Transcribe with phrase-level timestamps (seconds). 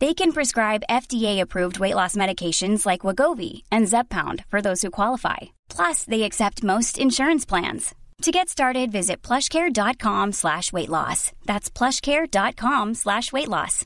[0.00, 5.38] They can prescribe FDA-approved weight loss medications like Wegovy and Zepbound for those who qualify.
[5.68, 7.94] Plus, they accept most insurance plans.
[8.22, 11.32] To get started, visit plushcare.com slash weight loss.
[11.46, 13.84] That's plushcare.com slash weight loss.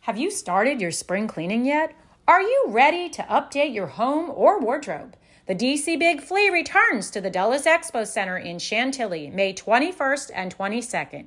[0.00, 1.94] Have you started your spring cleaning yet?
[2.26, 5.16] Are you ready to update your home or wardrobe?
[5.50, 10.56] The DC Big Flea returns to the Dulles Expo Center in Chantilly, May 21st and
[10.56, 11.26] 22nd.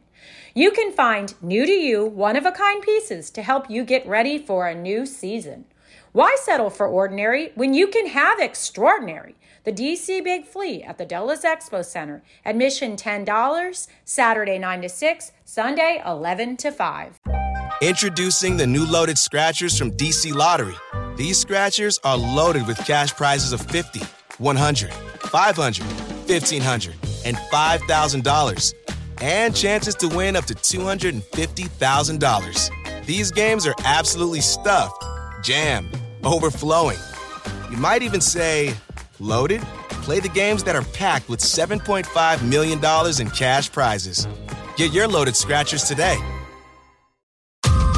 [0.55, 4.07] You can find new to you, one of a kind pieces to help you get
[4.07, 5.65] ready for a new season.
[6.13, 9.35] Why settle for ordinary when you can have extraordinary?
[9.65, 12.23] The DC Big Flea at the Dulles Expo Center.
[12.45, 17.19] Admission $10, Saturday 9 to 6, Sunday 11 to 5.
[17.81, 20.77] Introducing the new loaded scratchers from DC Lottery.
[21.15, 23.99] These scratchers are loaded with cash prizes of 50,
[24.39, 28.73] 100, 500, 1500, and $5,000
[29.21, 33.05] and chances to win up to $250,000.
[33.05, 35.05] These games are absolutely stuffed,
[35.43, 36.97] jammed, overflowing.
[37.69, 38.73] You might even say
[39.19, 39.61] loaded.
[40.01, 42.79] Play the games that are packed with $7.5 million
[43.21, 44.27] in cash prizes.
[44.77, 46.17] Get your loaded scratchers today.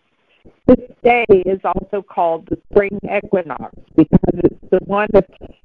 [0.66, 5.24] This day is also called the spring equinox because it's the one of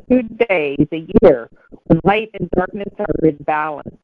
[0.09, 1.49] two days a year
[1.85, 3.95] when light and darkness are in balance.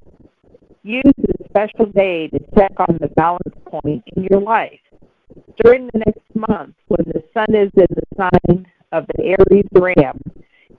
[0.84, 4.80] Use this special day to check on the balance point in your life.
[5.64, 10.20] During the next month, when the sun is in the sign of the Aries Ram,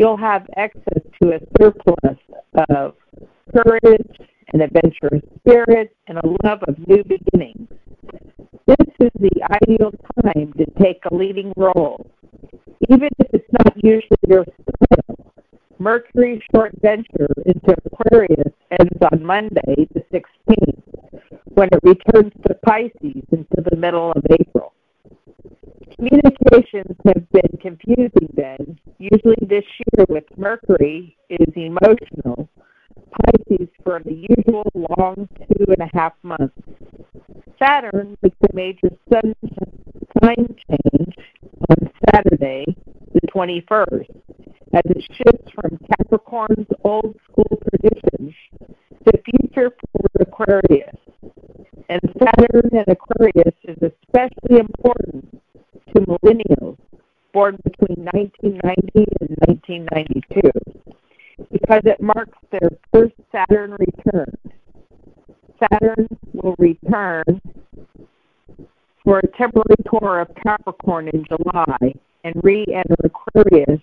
[0.01, 2.17] you'll have access to a surplus
[2.71, 2.95] of
[3.55, 4.17] courage,
[4.55, 7.69] an adventurous spirit, and a love of new beginnings.
[8.67, 9.31] This is the
[9.63, 9.93] ideal
[10.25, 12.11] time to take a leading role.
[12.89, 15.17] Even if it's not usually your style,
[15.79, 20.83] Mercury's short venture into Aquarius ends on Monday, the 16th,
[21.45, 24.73] when it returns to Pisces into the middle of April.
[26.01, 28.79] Communications have been confusing then.
[28.99, 32.49] Usually this year with Mercury is emotional.
[33.13, 36.57] Pisces for the usual long two and a half months.
[37.59, 39.35] Saturn makes a major sun
[40.23, 41.15] sign change
[41.69, 42.65] on Saturday,
[43.13, 44.09] the 21st,
[44.73, 48.33] as it shifts from Capricorn's old school traditions
[49.05, 50.97] to future forward Aquarius.
[51.91, 55.30] And Saturn and Aquarius is especially important
[55.95, 56.79] to millennials
[57.33, 60.41] born between 1990 and 1992
[61.53, 64.37] because it marks their first Saturn return.
[65.61, 67.41] Saturn will return
[69.05, 71.95] for a temporary tour of Capricorn in July
[72.25, 73.81] and re enter Aquarius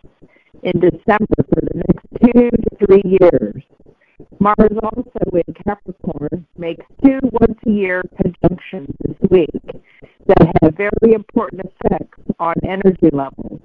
[0.64, 3.64] in December for the next two to three years.
[4.40, 9.82] Mars also in Capricorn makes two once a year conjunctions this week
[10.28, 13.62] that have very important effects on energy levels.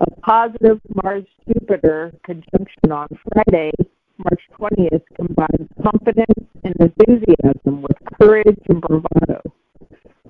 [0.00, 3.70] A positive Mars Jupiter conjunction on Friday,
[4.18, 9.40] March 20th, combines confidence and enthusiasm with courage and bravado,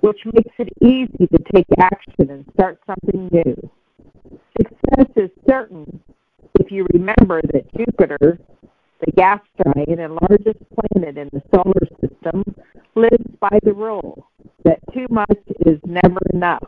[0.00, 3.70] which makes it easy to take action and start something new.
[4.56, 6.00] Success is certain
[6.60, 8.38] if you remember that Jupiter,
[9.04, 12.44] the gas giant and largest planet in the solar system,
[12.94, 14.27] lives by the rule
[14.64, 16.66] that too much is never enough.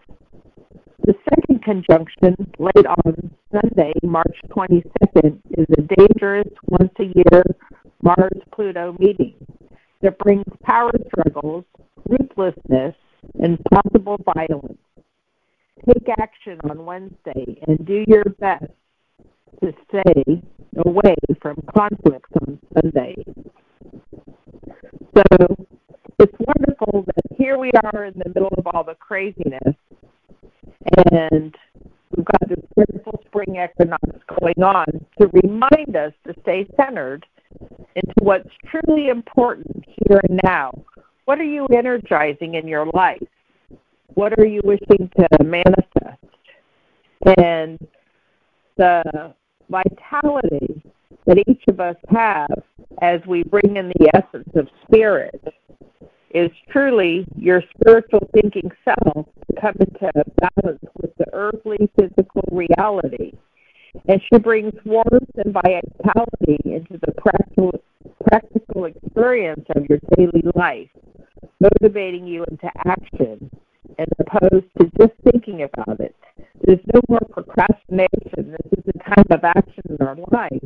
[1.02, 7.42] The second conjunction, late on Sunday, March 22nd, is a dangerous once a year
[8.02, 9.34] Mars Pluto meeting
[10.02, 11.64] that brings power struggles,
[12.08, 12.94] ruthlessness,
[13.40, 14.78] and possible violence.
[15.87, 18.66] Take action on Wednesday and do your best
[19.62, 20.42] to stay
[20.84, 23.16] away from conflicts on Sunday.
[25.16, 25.56] So
[26.19, 29.75] it's wonderful that here we are in the middle of all the craziness
[31.12, 31.55] and
[32.17, 34.03] we've got this wonderful spring equinox
[34.41, 34.87] going on
[35.21, 37.27] to remind us to stay centered
[37.94, 40.73] into what's truly important here and now.
[41.25, 43.23] What are you energizing in your life?
[44.15, 46.25] What are you wishing to manifest?
[47.38, 47.79] And
[48.76, 49.35] the
[49.69, 50.83] vitality
[51.26, 52.62] that each of us have
[53.03, 55.41] as we bring in the essence of spirit
[56.35, 63.32] is truly your spiritual thinking self to come into balance with the earthly physical reality.
[64.06, 67.73] And she brings warmth and vitality into the practical,
[68.29, 70.88] practical experience of your daily life,
[71.61, 73.50] motivating you into action
[73.99, 76.15] as opposed to just thinking about it.
[76.62, 78.53] There's no more procrastination.
[78.53, 80.62] This is a time of action in our life.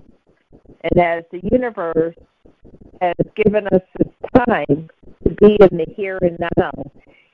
[0.83, 2.15] And as the universe
[3.01, 4.09] has given us this
[4.47, 4.89] time
[5.41, 6.73] be in the here and now.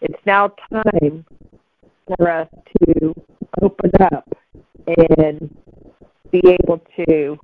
[0.00, 1.24] It's now time
[2.06, 2.48] for us
[2.78, 3.14] to
[3.62, 4.28] open up
[4.86, 5.54] and
[6.30, 7.38] be able to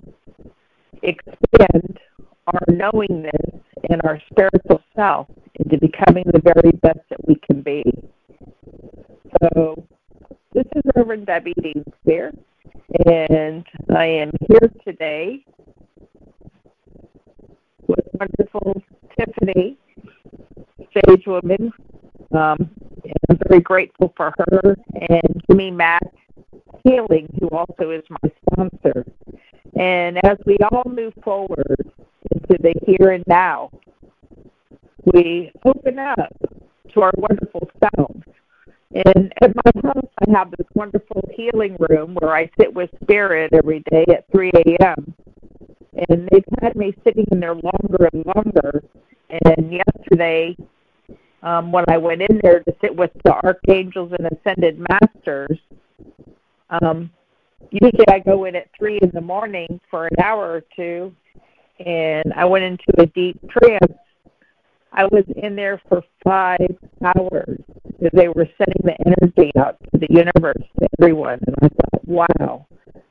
[1.03, 1.99] expand
[2.47, 3.61] our knowingness
[3.91, 7.82] and our spiritual self into becoming the very best that we can be.
[9.43, 9.85] So,
[10.53, 12.32] this is Reverend Debbie Dean Spear,
[13.06, 15.44] and I am here today
[17.86, 18.82] with wonderful
[19.19, 19.77] Tiffany
[20.98, 21.72] stage woman.
[22.32, 22.70] Um,
[23.29, 24.76] I'm very grateful for her
[25.08, 26.03] and Jimmy Mack
[26.84, 29.05] Healing, who also is my sponsor.
[29.79, 31.91] And as we all move forward
[32.32, 33.70] into the here and now,
[35.12, 36.32] we open up
[36.94, 38.22] to our wonderful selves.
[38.93, 43.53] And at my house, I have this wonderful healing room where I sit with spirit
[43.53, 45.15] every day at 3 a.m.
[46.08, 48.82] And they've had me sitting in there longer and longer.
[49.29, 50.56] And yesterday,
[51.46, 55.56] um, when I went in there to sit with the archangels and ascended masters.
[56.70, 57.08] Um,
[57.70, 61.15] usually I go in at three in the morning for an hour or two,
[61.79, 63.94] and I went into a deep trance.
[64.93, 70.00] I was in there for five hours because they were sending the energy out to
[70.00, 72.67] the universe to everyone, and I thought, wow,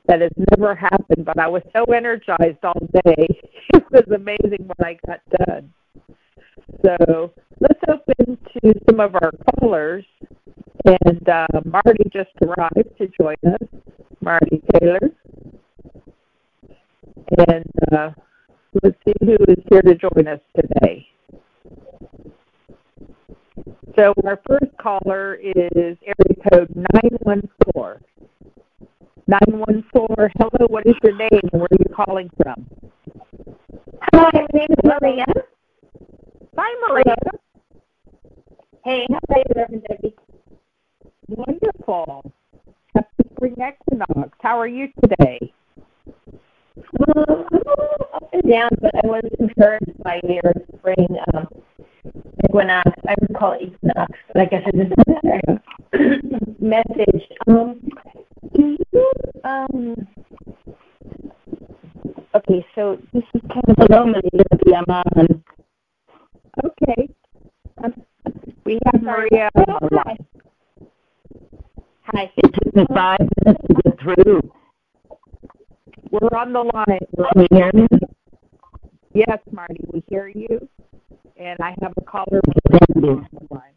[0.08, 1.24] that has never happened.
[1.24, 3.28] But I was so energized all day;
[3.72, 5.72] it was amazing when I got done.
[6.84, 7.32] So
[7.76, 10.04] let's open to some of our callers.
[10.84, 13.68] And uh, Marty just arrived to join us,
[14.20, 15.00] Marty Taylor.
[17.38, 18.10] And uh,
[18.82, 21.08] let's see who is here to join us today.
[23.96, 28.04] So our first caller is area code 914.
[29.26, 30.30] 914.
[30.38, 32.66] Hello, what is your name and where are you calling from?
[34.14, 35.24] Hi, my name is Maria.
[36.56, 37.16] Hi, Maria.
[38.86, 40.14] Hey, how are you, Reverend Debbie?
[41.26, 42.32] Wonderful.
[42.94, 44.38] Happy spring equinox.
[44.40, 45.52] How are you today?
[46.36, 51.48] Um, I'm a little up and down, but I was encouraged by your spring um,
[52.44, 52.88] equinox.
[53.08, 55.62] I would call it equinox, but I guess it doesn't matter.
[56.60, 57.24] Message.
[57.48, 57.80] Um,
[58.54, 59.10] do you,
[59.42, 59.96] um,
[62.36, 64.06] okay, so this is kind of a low
[66.64, 67.08] Okay.
[67.84, 67.92] Um,
[68.64, 70.16] we have Maria hi.
[72.04, 72.30] Hi.
[72.36, 74.40] It took me five minutes to get through.
[76.10, 77.00] We're on the line.
[77.16, 77.86] Can you hear me?
[79.12, 80.68] Yes, Marty, we hear you.
[81.36, 83.10] And I have a caller Thank you.
[83.10, 83.72] on the line.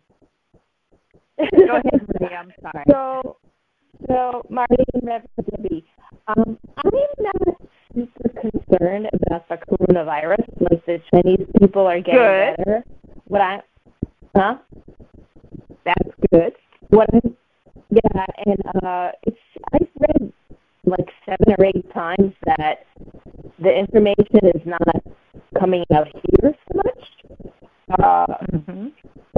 [1.67, 2.37] Go ahead, Maria.
[2.37, 2.85] I'm sorry.
[2.89, 3.37] So,
[4.07, 5.83] so Marty and Reverend
[6.27, 7.48] um, I'm not
[8.69, 10.43] super concerned about the coronavirus.
[10.59, 12.57] Like the Chinese people are getting Good.
[12.57, 12.83] better.
[13.25, 13.61] What I,
[14.35, 14.57] huh?
[15.85, 16.53] That's good.
[16.89, 17.19] What I,
[17.89, 19.37] yeah, and uh, it's
[19.73, 20.33] I've read
[20.85, 22.85] like seven or eight times that
[23.59, 24.81] the information is not
[25.59, 27.03] coming out here so much.
[27.99, 28.87] Uh, Mm-hmm.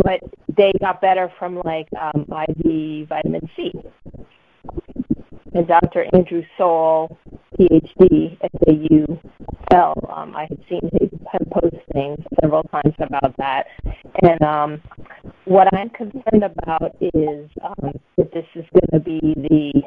[0.04, 0.20] but
[0.58, 3.72] they got better from like um, IV vitamin C.
[5.54, 6.06] And Dr.
[6.14, 7.18] Andrew Saul,
[7.62, 9.06] PhD at the
[9.72, 11.10] UL, um, I had seen him
[11.52, 13.68] post things several times about that.
[14.24, 14.82] And um,
[15.46, 19.84] what I'm concerned about is um, that this is going to be the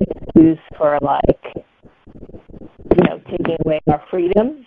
[0.00, 4.64] excuse for like, you know, taking away our freedoms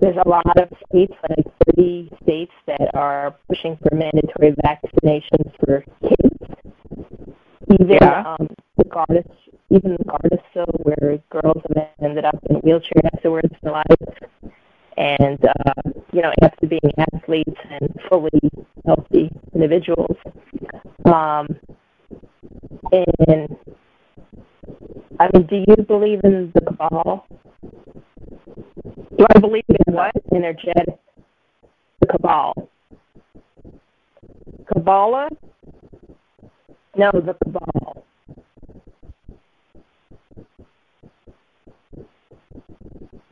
[0.00, 1.44] there's a lot of states, like
[1.76, 6.36] 30 states, that are pushing for mandatory vaccinations for kids.
[7.80, 8.36] Even Yeah.
[8.38, 8.48] um,
[9.70, 14.54] even Gardasil, where girls have ended up in a wheelchair afterwards for life,
[14.96, 18.40] and uh, you know, after being athletes and fully
[18.86, 20.16] healthy individuals.
[21.04, 21.48] Um,
[22.92, 23.56] and
[25.20, 27.26] I mean, do you believe in the cabal?
[29.18, 30.12] Do I believe in what?
[30.32, 30.98] Energetic.
[32.00, 32.54] The cabal.
[34.72, 35.28] Kabbalah?
[36.96, 37.97] No, the cabal.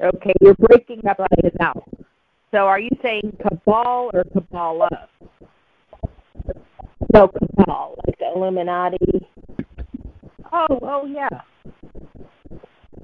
[0.02, 1.84] Okay, you're breaking up right now.
[2.50, 5.08] So are you saying cabal or Kabbalah?
[7.12, 9.26] No, cabal, like the Illuminati.
[10.52, 11.28] Oh, oh yeah.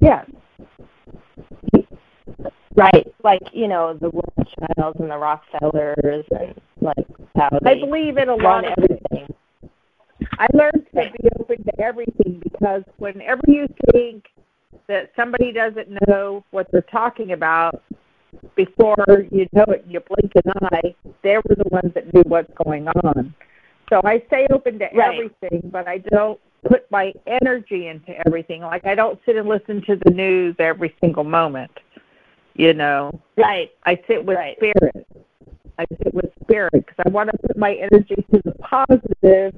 [0.01, 0.25] Yeah.
[2.75, 7.07] Right, like, you know, the Rothschilds and the Rockefellers and like
[7.37, 9.35] how I believe in a lot of everything.
[10.39, 14.25] I learned to be open to everything because whenever you think
[14.93, 17.83] that somebody doesn't know what they're talking about,
[18.57, 18.97] before
[19.31, 22.87] you know it, you blink an eye, they were the ones that knew what's going
[22.89, 23.35] on.
[23.89, 25.15] So I stay open to Right.
[25.15, 28.61] everything, but I don't put my energy into everything.
[28.61, 31.73] Like I don't sit and listen to the news every single moment.
[32.55, 33.71] You know, Right.
[33.87, 34.57] I sit with Right.
[34.57, 35.07] spirit.
[35.79, 39.55] I sit with spirit because I want to put my energy to the positive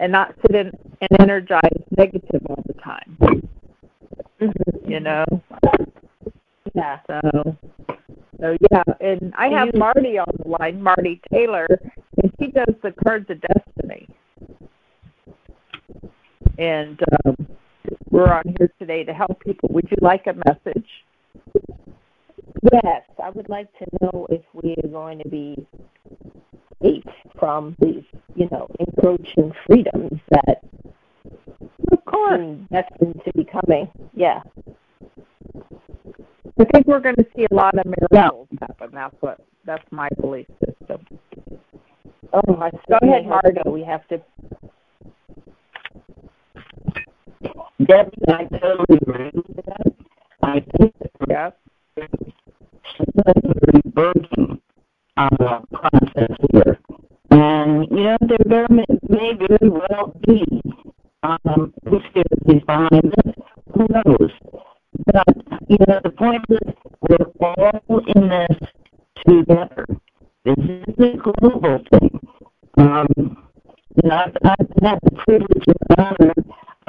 [0.00, 3.16] and not sit in and energize negative all the time.
[4.40, 4.90] Mhm.
[4.90, 5.24] You know,
[6.74, 6.98] Yeah.
[7.06, 7.56] so
[8.40, 11.66] so yeah, and I have Marty on the line, Marty Taylor,
[12.22, 14.08] and she does the cards of destiny.
[16.58, 17.36] And um,
[18.10, 19.68] we're on here today to help people.
[19.72, 20.88] Would you like a message?
[22.72, 25.66] Yes, I would like to know if we are going to be
[26.82, 27.04] safe
[27.38, 28.04] from these,
[28.34, 30.62] you know, encroaching freedoms that
[32.12, 32.40] Course.
[32.40, 33.88] seem destined to be coming.
[34.14, 34.40] Yeah.
[36.58, 38.90] I think we're going to see a lot of miracles happen.
[38.92, 41.06] That's what that's my belief system.
[42.32, 43.24] Oh, I Go ahead,
[43.64, 43.70] so.
[43.70, 44.20] We have to.
[47.84, 49.92] Debbie, I totally agree with that.
[50.42, 51.50] I think that Yeah.
[55.16, 56.78] a uh, process here.
[57.30, 58.16] And, you know,
[58.46, 60.44] there may- may very well be
[61.22, 63.34] um, conspiracies behind this.
[63.74, 64.30] Who knows?
[65.06, 65.36] But,
[65.68, 66.74] you know, the point is
[67.08, 68.58] we're all in this
[69.26, 69.86] together.
[70.44, 72.20] This is a global thing.
[72.76, 73.06] Um,
[74.02, 76.34] you know, I've, I've had the privilege and honor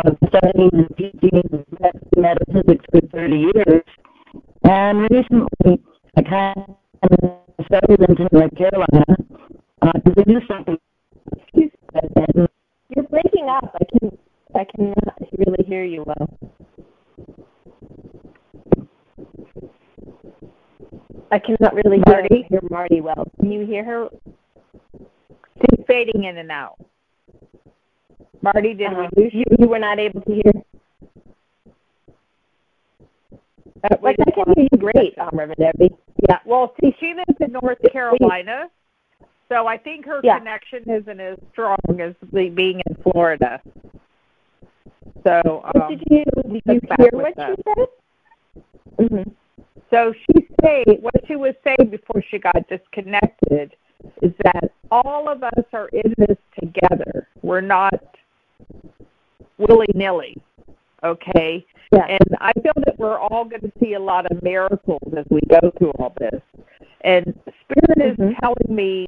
[0.06, 1.66] of studying and teaching
[2.18, 3.84] metaphysics for 30 years.
[4.64, 5.82] And recently,
[6.18, 6.66] I kind
[7.04, 7.34] of
[7.70, 9.06] settled into North Carolina
[9.82, 10.78] uh, to do something.
[11.38, 12.48] Excuse And
[12.96, 13.76] You're breaking up.
[13.80, 14.18] I can
[14.56, 16.40] I cannot really hear you well.
[21.32, 22.46] I cannot really Marty?
[22.48, 23.28] hear Marty well.
[23.40, 24.10] Can you hear her?
[25.58, 26.76] She's fading in and out.
[28.44, 29.04] Marty, did uh-huh.
[29.04, 30.52] uh, we you, you were not able to hear?
[33.84, 35.96] Uh, like I can hear you great, um, Reverend Debbie.
[36.30, 36.40] Yeah.
[36.46, 38.68] Well, see, she lives in North Carolina,
[39.50, 40.38] so I think her yeah.
[40.38, 43.62] connection isn't as strong as being in Florida.
[45.24, 47.88] So, um, did you did you hear what she said?
[49.00, 49.30] Mm-hmm.
[49.90, 53.76] So she said what she was saying before she got disconnected
[54.22, 57.28] is that all of us are in this together.
[57.42, 57.94] We're not
[59.58, 60.36] willy nilly.
[61.04, 61.66] Okay.
[61.92, 62.06] Yeah.
[62.08, 65.42] And I feel that we're all going to see a lot of miracles as we
[65.48, 66.42] go through all this.
[67.02, 68.30] And Spirit mm-hmm.
[68.30, 69.08] is telling me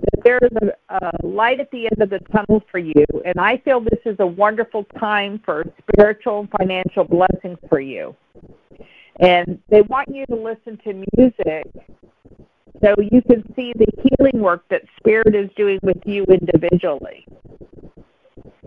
[0.00, 0.50] that there is
[0.90, 3.04] a, a light at the end of the tunnel for you.
[3.24, 8.14] And I feel this is a wonderful time for spiritual and financial blessings for you.
[9.20, 11.66] And they want you to listen to music
[12.80, 17.26] so you can see the healing work that Spirit is doing with you individually.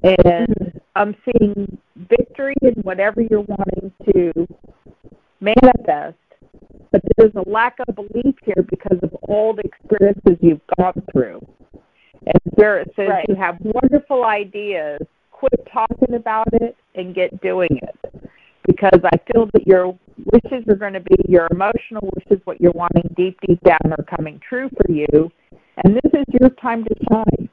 [0.03, 0.77] And mm-hmm.
[0.95, 4.47] I'm seeing victory in whatever you're wanting to
[5.39, 6.17] manifest,
[6.91, 11.45] but there's a lack of belief here because of all the experiences you've gone through.
[12.25, 13.25] And Spirit says right.
[13.27, 14.99] you have wonderful ideas.
[15.31, 18.29] Quit talking about it and get doing it.
[18.67, 19.97] Because I feel that your
[20.31, 24.03] wishes are going to be your emotional wishes, what you're wanting deep, deep down are
[24.03, 25.31] coming true for you.
[25.83, 27.49] And this is your time to shine.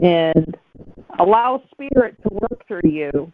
[0.00, 0.56] And
[1.18, 3.32] allow spirit to work through you.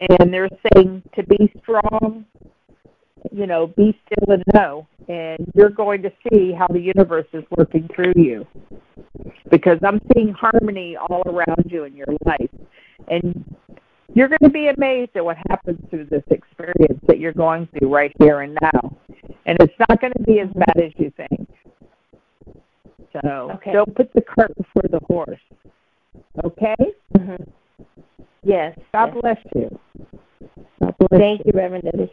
[0.00, 2.24] And they're saying to be strong,
[3.32, 4.86] you know, be still and know.
[5.08, 8.46] And you're going to see how the universe is working through you.
[9.50, 12.50] Because I'm seeing harmony all around you in your life.
[13.08, 13.44] And
[14.14, 17.94] you're going to be amazed at what happens through this experience that you're going through
[17.94, 18.96] right here and now.
[19.46, 21.48] And it's not going to be as bad as you think.
[23.12, 23.72] So okay.
[23.72, 25.40] don't put the cart before the horse.
[26.44, 26.76] Okay?
[27.16, 27.42] Mm-hmm.
[28.42, 28.78] Yes.
[28.92, 29.16] God yes.
[29.20, 29.78] bless you.
[30.80, 32.12] God bless Thank you, Reverend Debbie.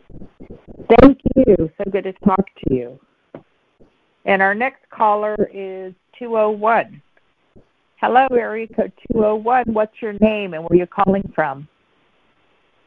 [1.02, 1.70] Thank you.
[1.78, 3.00] So good to talk to you.
[4.26, 7.02] And our next caller is 201.
[8.02, 9.66] Hello, area code 201.
[9.68, 11.68] What's your name and where are you calling from?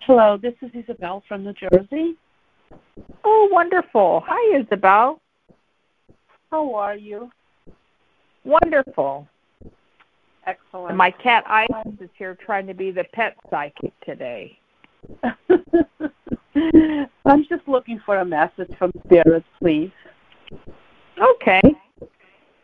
[0.01, 2.17] Hello, this is Isabel from New Jersey.
[3.25, 4.23] Oh, wonderful.
[4.27, 5.21] Hi, Isabel.
[6.51, 7.31] How are you?
[8.45, 9.29] Wonderful.
[10.47, 10.91] Excellent.
[10.91, 11.69] And my cat Ice
[12.01, 14.59] is here trying to be the pet psychic today.
[17.25, 19.91] I'm just looking for a message from Spirit, please.
[21.21, 21.61] Okay.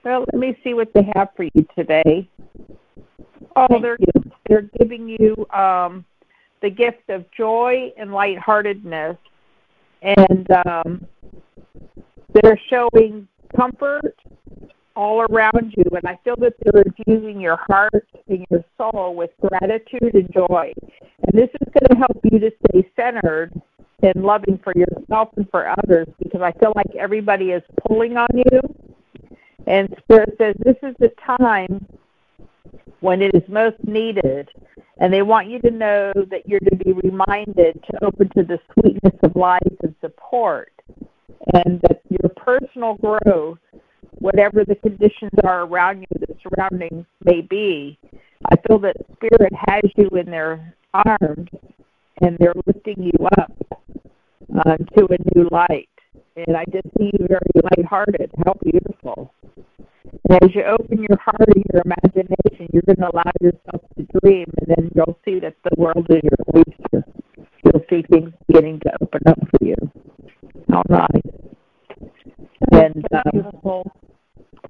[0.04, 2.28] Well, let me see what they have for you today.
[3.56, 4.32] Oh, Thank they're you.
[4.48, 6.04] they're giving you um,
[6.60, 9.16] the gift of joy and lightheartedness,
[10.02, 11.06] and um,
[12.34, 14.16] they're showing comfort
[14.96, 15.84] all around you.
[15.92, 20.72] And I feel that they're infusing your heart and your soul with gratitude and joy.
[21.26, 23.52] And this is going to help you to stay centered
[24.02, 28.28] and loving for yourself and for others because I feel like everybody is pulling on
[28.34, 28.60] you.
[29.66, 31.86] And Spirit says this is the time
[33.00, 34.48] when it is most needed.
[34.98, 38.60] And they want you to know that you're to be reminded to open to the
[38.72, 40.72] sweetness of life and support.
[41.54, 43.58] And that your personal growth
[44.18, 47.98] whatever the conditions are around you, the surroundings may be.
[48.50, 51.48] I feel that Spirit has you in their arms
[52.20, 53.52] and they're lifting you up
[54.64, 55.88] uh, to a new light.
[56.36, 57.40] And I just see you very
[57.76, 58.30] lighthearted.
[58.44, 59.32] How beautiful.
[60.28, 64.06] And as you open your heart and your imagination, you're going to allow yourself to
[64.20, 67.04] dream, and then you'll see that the world is your oyster.
[67.64, 69.76] You'll see things beginning to open up for you.
[70.72, 71.24] All right.
[72.72, 73.92] And um, beautiful.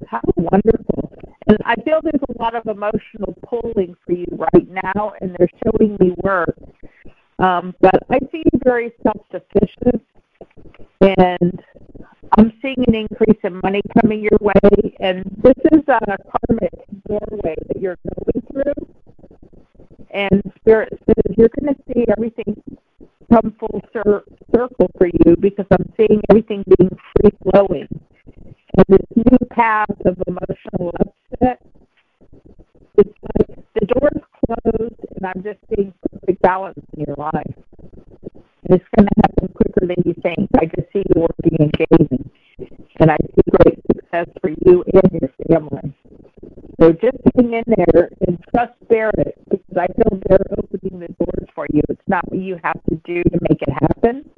[0.09, 1.13] How wonderful.
[1.47, 5.51] And I feel there's a lot of emotional pulling for you right now, and they're
[5.65, 6.57] showing me work.
[7.39, 10.03] Um, but I see you very self sufficient,
[11.01, 11.63] and
[12.39, 14.95] I'm seeing an increase in money coming your way.
[15.01, 16.73] And this is a karmic
[17.07, 18.89] doorway that you're going through.
[20.11, 22.63] And Spirit says you're going to see everything
[23.33, 27.89] come full cir- circle for you because I'm seeing everything being free flowing
[29.17, 31.61] new path of emotional upset.
[32.97, 37.55] It's like the door's closed, and I'm just seeing perfect balance in your life.
[38.35, 40.49] And it's going to happen quicker than you think.
[40.57, 42.31] I just see you working and gazing,
[43.01, 45.95] and I see great success for you and your family.
[46.81, 51.49] So just hang in there and trust Spirit because I feel they're opening the doors
[51.55, 51.81] for you.
[51.89, 54.29] It's not what you have to do to make it happen.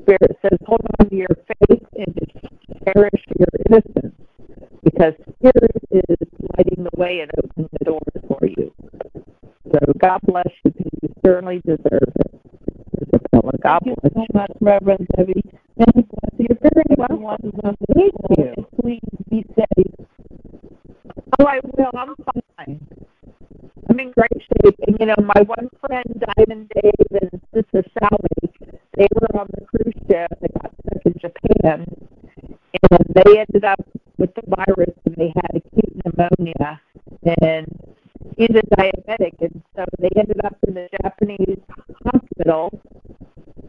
[0.00, 1.28] Spirit says, hold on to your
[2.84, 4.14] cherish your innocence
[4.84, 6.16] because Spirit is
[6.56, 8.72] lighting the way and opening the doors for you.
[9.72, 12.40] So God bless you because you certainly deserve it.
[13.02, 13.52] Isabella.
[13.62, 15.42] God Thank bless you so much, Reverend Debbie.
[15.78, 16.06] Thank
[16.38, 16.46] you.
[16.48, 17.52] You're very welcome.
[17.94, 18.66] Thank you.
[18.80, 20.06] Please be safe.
[21.38, 21.90] Oh, I will.
[21.94, 22.14] I'm
[22.56, 22.80] fine.
[23.88, 24.76] I'm in great shape.
[24.86, 29.66] And, you know, my one friend, Diamond Dave, and Sister Sally, they were on the
[29.66, 30.30] cruise ship.
[30.40, 31.86] They got stuck in Japan.
[32.74, 33.84] And they ended up
[34.18, 36.80] with the virus and they had acute pneumonia.
[37.42, 37.66] And
[38.36, 39.34] he's a diabetic.
[39.40, 41.60] And so they ended up in the Japanese
[42.04, 42.70] hospital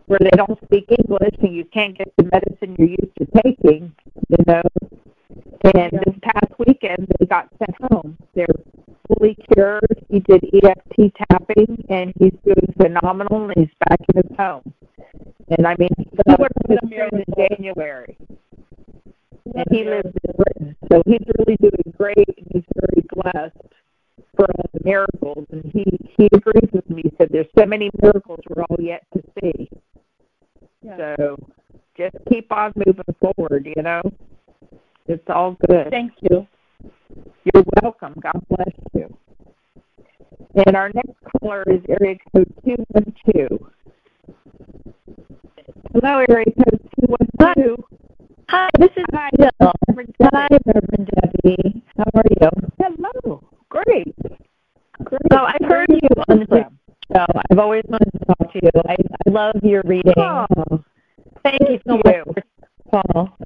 [0.05, 3.93] where they don't speak English and you can't get the medicine you're used to taking,
[4.29, 4.61] you know.
[5.75, 8.17] And this past weekend, they got sent home.
[8.35, 8.45] They're
[9.07, 10.03] fully cured.
[10.09, 14.73] He did EFT tapping, and he's doing phenomenal, and he's back in his home.
[15.49, 18.17] And I mean, he the in January,
[19.53, 23.57] and he lives in Britain, so he's really doing great, and he's very blessed
[24.35, 25.45] for all the miracles.
[25.51, 25.85] And he
[26.17, 27.03] he agrees with me.
[27.03, 29.69] He said there's so many miracles we're all yet to see.
[30.97, 31.37] So
[31.97, 33.67] just keep on moving forward.
[33.75, 34.01] You know,
[35.07, 35.89] it's all good.
[35.91, 36.47] Thank you.
[37.53, 38.15] You're welcome.
[38.21, 39.17] God bless you.
[40.65, 43.59] And our next caller is area code 212.
[45.93, 47.92] Hello, area code 212.
[48.53, 49.49] Hi, this is Hi, Jill.
[49.87, 51.83] Reverend Hi, Reverend Debbie.
[51.97, 52.49] How are you?
[52.77, 53.41] Hello.
[53.69, 54.13] Great.
[55.03, 55.21] Great.
[55.31, 56.65] So I've heard you on the
[57.11, 57.25] show.
[57.49, 58.69] I've always wanted to talk to you.
[58.87, 60.13] I, I love your reading.
[60.17, 60.45] Oh,
[61.41, 62.43] Thank you so thank much you.
[62.91, 63.37] for call.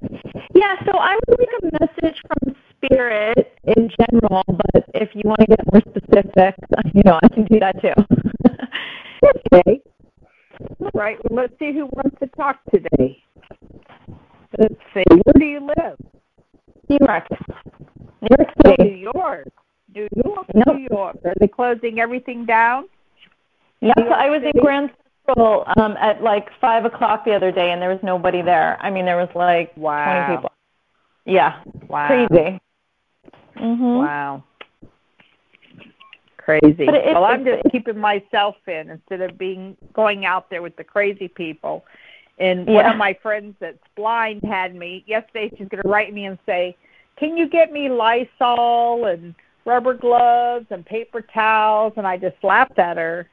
[0.54, 5.40] Yeah, so I would like a message from Spirit in general, but if you want
[5.40, 6.56] to get more specific,
[6.94, 7.94] you know, I can do that too.
[9.54, 9.82] Okay.
[10.80, 11.18] All right.
[11.24, 13.24] Well, let's see who wants to talk today.
[14.58, 15.04] Let's see.
[15.10, 15.98] Where do you live?
[16.90, 17.28] New York.
[18.22, 18.84] New York City.
[18.84, 19.48] New York.
[19.94, 20.48] New York.
[20.54, 20.76] Nope.
[20.78, 21.18] New York.
[21.26, 22.86] Are they closing everything down?
[23.82, 24.90] Yeah, so I was in Grand
[25.28, 28.78] Central um, at like five o'clock the other day, and there was nobody there.
[28.82, 30.06] I mean, there was like Wow.
[30.26, 30.52] twenty people.
[31.26, 32.08] Yeah, Wow.
[32.08, 32.60] crazy.
[33.58, 33.98] Mhm.
[34.00, 34.44] Wow.
[36.38, 36.86] Crazy.
[36.88, 40.84] It- well, I'm just keeping myself in instead of being going out there with the
[40.84, 41.86] crazy people.
[42.40, 45.50] And one of my friends that's blind had me yesterday.
[45.58, 46.76] She's going to write me and say,
[47.18, 49.34] "Can you get me Lysol and
[49.66, 53.28] rubber gloves and paper towels?" And I just laughed at her,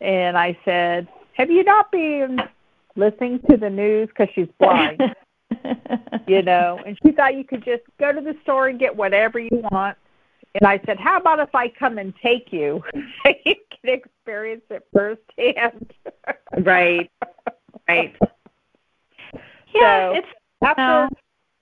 [0.00, 2.40] and I said, "Have you not been
[2.94, 5.14] listening to the news because she's blind?"
[6.26, 9.38] you know, and she thought you could just go to the store and get whatever
[9.38, 9.96] you want.
[10.60, 14.62] And I said, How about if I come and take you so you can experience
[14.70, 15.92] it firsthand?
[16.58, 17.10] Right.
[17.88, 18.16] Right.
[18.20, 18.28] So,
[19.74, 20.28] Yeah, it's
[20.62, 21.08] After uh,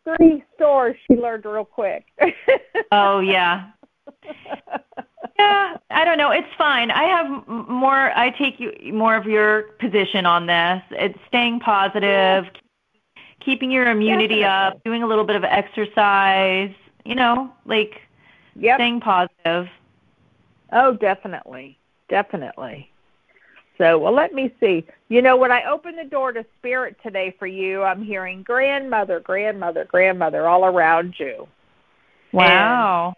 [0.04, 2.06] three stores, she learned real quick.
[2.92, 3.70] oh yeah.
[5.38, 6.30] Yeah, I don't know.
[6.30, 6.90] It's fine.
[6.90, 8.16] I have more.
[8.16, 10.82] I take you more of your position on this.
[10.92, 12.46] It's staying positive,
[13.40, 16.72] keeping your immunity up, doing a little bit of exercise.
[17.04, 18.00] You know, like
[18.56, 18.76] Yep.
[18.78, 19.68] staying positive.
[20.72, 21.78] Oh, definitely.
[22.08, 22.90] Definitely.
[23.76, 24.86] So, well, let me see.
[25.08, 29.18] You know, when I open the door to spirit today for you, I'm hearing grandmother,
[29.20, 31.48] grandmother, grandmother all around you.
[32.32, 33.14] Wow.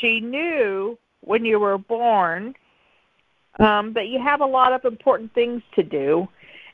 [0.00, 2.54] She knew when you were born
[3.58, 6.28] um, that you have a lot of important things to do,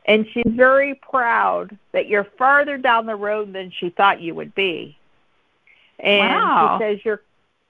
[0.06, 4.54] and she's very proud that you're farther down the road than she thought you would
[4.54, 4.96] be.
[5.98, 6.78] And Wow.
[6.78, 7.22] she says you're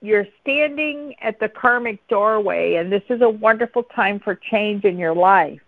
[0.03, 4.99] you're standing at the karmic doorway, and this is a wonderful time for change in
[4.99, 5.61] your life.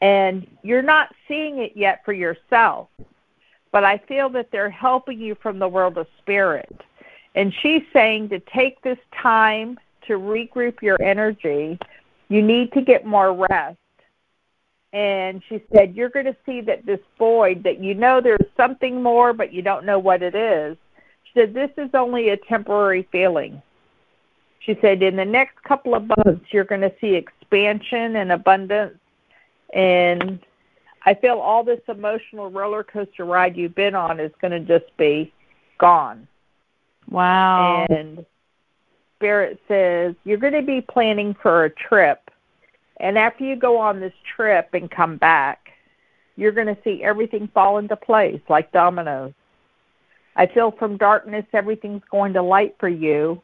[0.00, 2.88] And you're not seeing it yet for yourself,
[3.70, 6.80] but I feel that they're helping you from the world of spirit.
[7.34, 11.78] And she's saying to take this time to regroup your energy.
[12.28, 13.78] You need to get more rest.
[14.92, 19.02] And she said, You're going to see that this void, that you know there's something
[19.02, 20.76] more, but you don't know what it is.
[21.34, 23.60] Said, This is only a temporary feeling.
[24.60, 28.98] She said, In the next couple of months, you're going to see expansion and abundance.
[29.74, 30.40] And
[31.04, 34.96] I feel all this emotional roller coaster ride you've been on is going to just
[34.96, 35.32] be
[35.78, 36.26] gone.
[37.10, 37.86] Wow.
[37.90, 38.24] And
[39.16, 42.30] Spirit says you're going to be planning for a trip.
[42.98, 45.72] And after you go on this trip and come back,
[46.36, 49.32] you're going to see everything fall into place like dominoes.
[50.36, 53.40] I feel from darkness everything's going to light for you.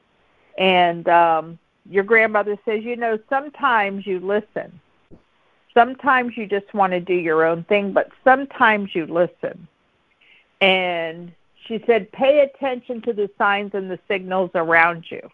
[0.58, 4.80] And um, your grandmother says, you know, sometimes you listen.
[5.72, 9.68] Sometimes you just want to do your own thing, but sometimes you listen.
[10.60, 11.32] And
[11.66, 15.30] she said, pay attention to the signs and the signals around you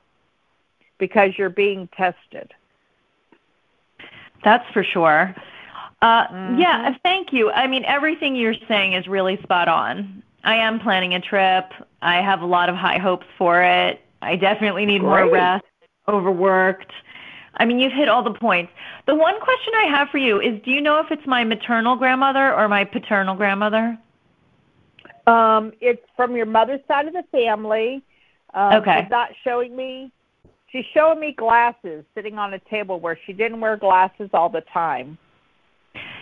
[0.98, 2.52] because you're being tested.
[4.44, 5.34] That's for sure.
[6.02, 6.60] Uh, mm-hmm.
[6.60, 7.50] Yeah, thank you.
[7.50, 10.22] I mean, everything you're saying is really spot on.
[10.46, 11.72] I am planning a trip.
[12.00, 14.00] I have a lot of high hopes for it.
[14.22, 15.24] I definitely need Great.
[15.24, 15.64] more rest,
[16.06, 16.92] overworked.
[17.56, 18.72] I mean, you've hit all the points.
[19.06, 21.96] The one question I have for you is do you know if it's my maternal
[21.96, 23.98] grandmother or my paternal grandmother?
[25.26, 28.02] Um, it's from your mother's side of the family.
[28.54, 29.02] Um, okay.
[29.02, 30.12] She's not showing me.
[30.68, 34.60] She's showing me glasses sitting on a table where she didn't wear glasses all the
[34.72, 35.18] time.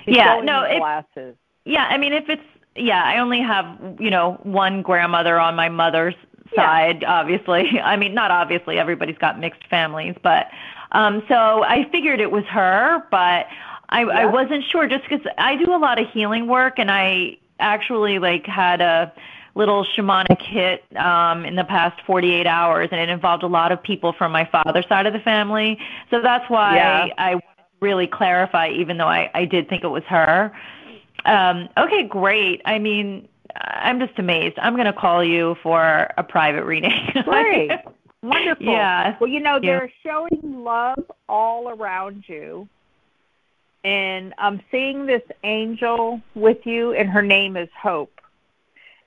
[0.05, 1.37] She's yeah, no, it, glasses.
[1.65, 2.43] Yeah, I mean, if it's
[2.77, 3.67] yeah, I only have
[3.99, 6.15] you know one grandmother on my mother's
[6.55, 7.03] side.
[7.03, 7.21] Yeah.
[7.21, 8.79] Obviously, I mean, not obviously.
[8.79, 10.49] Everybody's got mixed families, but
[10.93, 13.47] um, so I figured it was her, but
[13.89, 14.11] I, yeah.
[14.11, 18.19] I wasn't sure just because I do a lot of healing work, and I actually
[18.19, 19.13] like had a
[19.55, 23.83] little shamanic hit um, in the past 48 hours, and it involved a lot of
[23.83, 25.79] people from my father's side of the family.
[26.11, 27.09] So that's why yeah.
[27.19, 27.41] I
[27.81, 30.53] really clarify, even though I, I did think it was her.
[31.25, 32.63] Um, okay, great.
[32.65, 34.59] I mean, I'm just amazed.
[34.59, 36.93] I'm going to call you for a private reading.
[37.25, 37.71] Great.
[38.23, 38.67] Wonderful.
[38.67, 39.17] Yeah.
[39.21, 42.69] Well, you know, they're showing love all around you.
[43.85, 48.19] And I'm seeing this angel with you, and her name is Hope.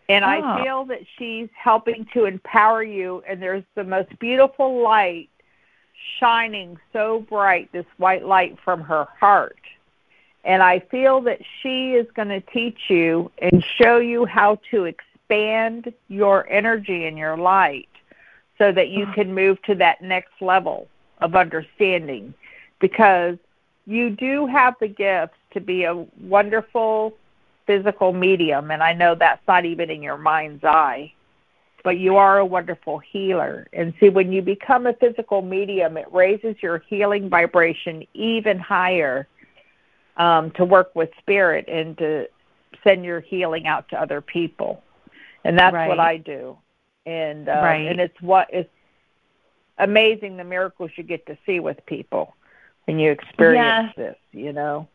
[0.07, 0.27] And oh.
[0.27, 5.29] I feel that she's helping to empower you, and there's the most beautiful light
[6.19, 9.57] shining so bright, this white light from her heart.
[10.43, 14.85] And I feel that she is going to teach you and show you how to
[14.85, 17.89] expand your energy and your light
[18.57, 20.87] so that you can move to that next level
[21.19, 22.33] of understanding.
[22.79, 23.37] Because
[23.85, 27.13] you do have the gifts to be a wonderful
[27.65, 31.13] physical medium and I know that's not even in your mind's eye
[31.83, 33.65] but you are a wonderful healer.
[33.71, 39.27] And see when you become a physical medium it raises your healing vibration even higher
[40.17, 42.27] um, to work with spirit and to
[42.83, 44.83] send your healing out to other people
[45.43, 45.87] and that's right.
[45.87, 46.57] what I do
[47.05, 47.87] and um, right.
[47.87, 48.69] and it's what it's
[49.77, 52.35] amazing the miracles you get to see with people
[52.85, 54.03] when you experience yeah.
[54.03, 54.17] this.
[54.31, 54.87] You know.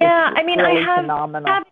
[0.00, 1.52] Yeah, it's, I mean, really I have, phenomenal.
[1.52, 1.66] have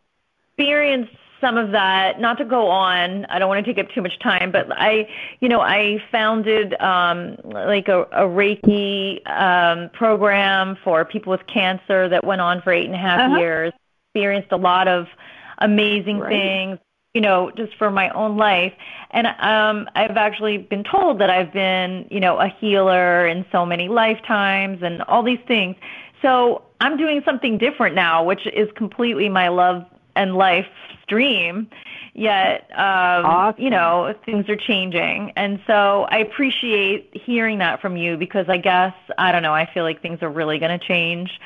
[0.51, 2.20] experienced some of that.
[2.20, 5.09] Not to go on, I don't want to take up too much time, but I,
[5.40, 12.09] you know, I founded um, like a, a Reiki um, program for people with cancer
[12.09, 13.38] that went on for eight and a half uh-huh.
[13.38, 13.72] years.
[14.14, 15.07] Experienced a lot of
[15.59, 16.31] amazing right.
[16.31, 16.79] things
[17.14, 18.75] you know, just for my own life.
[19.11, 23.64] And um, I've actually been told that I've been, you know, a healer in so
[23.64, 25.77] many lifetimes and all these things.
[26.20, 30.66] So I'm doing something different now, which is completely my love and life
[31.07, 31.69] stream.
[32.14, 33.62] Yet, um, awesome.
[33.62, 35.33] you know, things are changing.
[35.37, 39.71] And so I appreciate hearing that from you because I guess, I don't know, I
[39.73, 41.38] feel like things are really going to change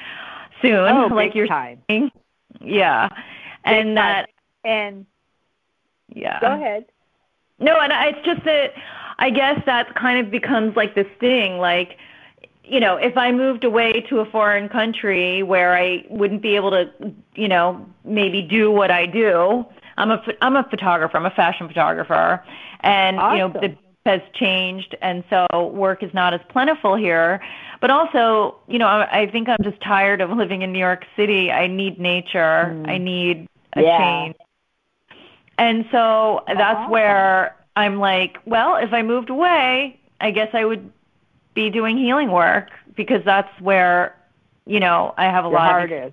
[0.63, 0.89] soon.
[0.89, 1.83] Oh, like you're time.
[1.89, 2.13] saying.
[2.61, 3.09] Yeah.
[3.09, 3.19] Big
[3.65, 4.31] and that.
[4.65, 5.07] And
[6.09, 6.41] yeah.
[6.41, 6.87] Go ahead.
[7.59, 8.73] No, and I, it's just that
[9.19, 11.99] I guess that kind of becomes like this thing, like
[12.65, 16.71] you know, if I moved away to a foreign country where I wouldn't be able
[16.71, 16.91] to,
[17.35, 19.67] you know, maybe do what I do.
[19.97, 21.17] I'm a I'm a photographer.
[21.17, 22.43] I'm a fashion photographer,
[22.81, 23.37] and awesome.
[23.37, 27.41] you know the has changed, and so work is not as plentiful here.
[27.81, 31.05] But also, you know, I, I think I'm just tired of living in New York
[31.17, 31.51] City.
[31.51, 32.73] I need nature.
[32.73, 32.89] Mm.
[32.89, 33.99] I need a yeah.
[33.99, 34.37] change.
[35.59, 40.91] And so that's where I'm like, well, if I moved away, I guess I would
[41.55, 44.15] be doing healing work because that's where,
[44.67, 46.13] you know, I have a Your lot heart of is.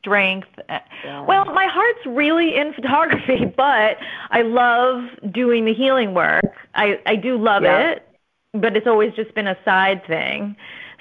[0.00, 0.48] strength.
[0.68, 1.22] Yeah.
[1.26, 3.98] Well, my heart's really in photography, but
[4.30, 6.44] I love doing the healing work.
[6.74, 7.92] I I do love Yeah.
[7.92, 8.08] it,
[8.52, 10.56] but it's always just been a side thing.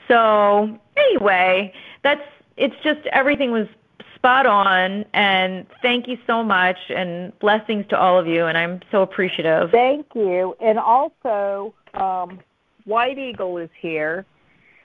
[0.07, 2.21] So, anyway, that's
[2.57, 3.67] it's just everything was
[4.15, 8.79] spot on and thank you so much and blessings to all of you and I'm
[8.89, 9.71] so appreciative.
[9.71, 10.55] Thank you.
[10.61, 12.39] And also, um,
[12.85, 14.25] White Eagle is here,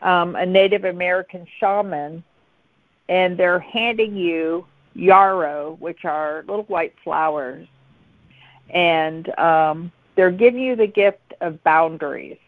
[0.03, 2.23] um, a Native American shaman,
[3.09, 7.67] and they're handing you yarrow, which are little white flowers,
[8.71, 12.39] and um, they're giving you the gift of boundaries.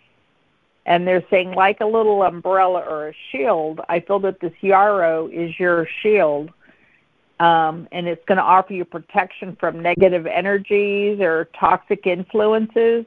[0.86, 5.28] And they're saying, like a little umbrella or a shield, I feel that this yarrow
[5.28, 6.50] is your shield
[7.40, 13.06] um, and it's going to offer you protection from negative energies or toxic influences.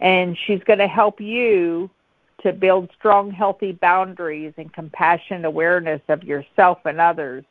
[0.00, 1.90] And she's going to help you
[2.42, 7.44] to build strong, healthy boundaries and compassion awareness of yourself and others.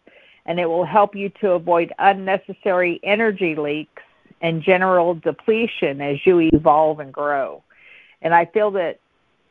[0.46, 4.04] And it will help you to avoid unnecessary energy leaks
[4.42, 7.64] and general depletion as you evolve and grow.
[8.22, 9.00] And I feel that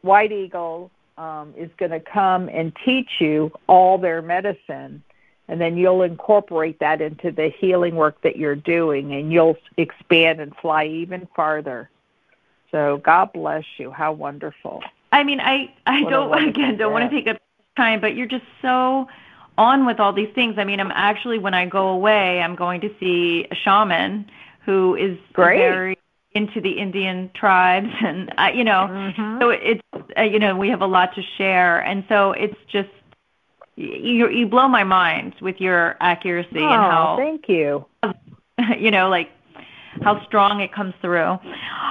[0.02, 5.02] White Eagle um, is going to come and teach you all their medicine,
[5.48, 10.40] and then you'll incorporate that into the healing work that you're doing, and you'll expand
[10.40, 11.90] and fly even farther.
[12.70, 13.90] So God bless you.
[13.90, 14.82] How wonderful.
[15.12, 17.38] I mean, I I What don't again don't want to take up
[17.76, 19.08] time, but you're just so
[19.58, 20.56] on with all these things.
[20.58, 24.26] I mean, I'm actually when I go away, I'm going to see a shaman
[24.64, 25.58] who is Great.
[25.58, 25.98] very
[26.32, 29.40] into the Indian tribes, and uh, you know, Mm-hmm.
[29.40, 29.80] so it's
[30.18, 32.90] uh, you know we have a lot to share, and so it's just
[33.76, 37.86] you you blow my mind with your accuracy oh, and how thank you.
[38.78, 39.30] you know like
[40.02, 41.38] how strong it comes through.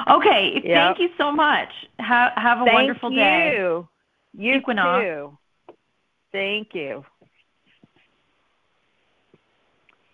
[0.09, 0.63] Okay, Yep.
[0.63, 1.69] thank you so much.
[1.99, 3.55] Have have a Thank wonderful day.
[3.57, 3.87] you.
[4.37, 5.03] You Equinox.
[5.03, 5.37] too.
[6.31, 7.05] Thank you.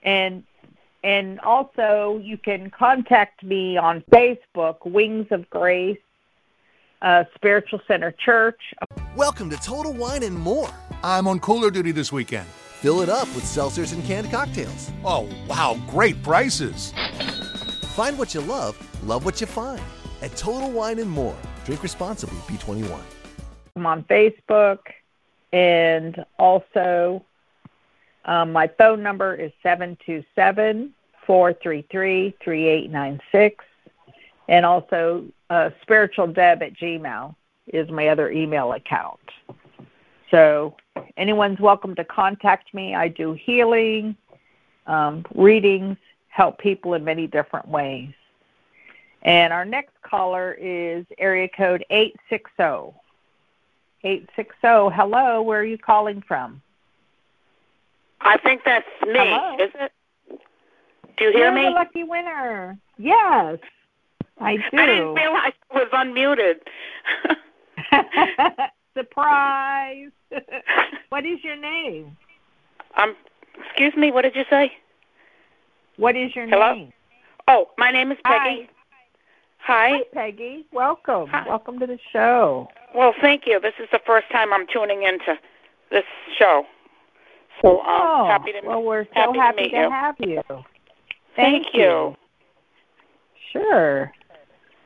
[0.04, 0.44] And
[1.04, 5.98] and also you can contact me on Facebook, Wings of Grace,
[7.02, 8.60] uh, Spiritual Center Church.
[9.16, 10.70] Welcome to Total Wine and More.
[11.04, 12.48] I'm on cooler duty this weekend.
[12.48, 14.92] Fill it up with seltzers and canned cocktails.
[15.06, 16.94] Oh, wow, great prices.
[18.02, 19.80] Find what you love, love what you find
[20.24, 21.38] at Total Wine and More.
[21.66, 23.00] Drink responsibly, B21.
[23.76, 24.80] I'm on Facebook,
[25.54, 27.24] and also
[28.26, 30.96] um, my phone number is seven two seven
[31.28, 33.64] four three three three eight nine six,
[34.48, 37.36] and also uh, spiritualdeb at Gmail
[37.68, 39.20] is my other email account.
[40.32, 40.76] So
[41.18, 42.96] anyone's welcome to contact me.
[42.96, 44.16] I do healing,
[44.88, 45.98] um, readings,
[46.32, 48.10] help people in many different ways.
[49.22, 52.98] And our next caller is area code 860.
[54.04, 54.96] 860.
[54.96, 56.62] Hello, where are you calling from?
[58.22, 59.58] I think that's me, Hello?
[59.64, 59.92] is it?
[61.18, 61.66] Do you hear You're me?
[61.66, 62.78] the lucky winner.
[62.98, 63.60] Yes,
[64.40, 64.64] I do.
[64.72, 66.60] I didn't realize I was unmuted.
[68.98, 70.10] Surprise.
[71.10, 72.16] what is your name?
[72.98, 73.16] um,
[73.66, 74.72] excuse me, what did you say?
[76.02, 76.74] What is your Hello?
[76.74, 76.94] name?
[77.48, 78.68] Oh, my name is Peggy.
[79.60, 79.90] Hi.
[79.98, 80.66] Hi, Peggy.
[80.74, 81.30] Welcome.
[81.48, 82.70] Welcome to the show.
[82.96, 83.60] Well, thank you.
[83.60, 85.38] This is the first time I'm tuning into
[85.92, 86.04] this
[86.40, 86.66] show.
[87.62, 89.90] So um, oh, happy to well, we're so happy to to you.
[89.92, 90.42] have you.
[91.36, 92.16] Thank you.
[93.52, 94.12] Sure.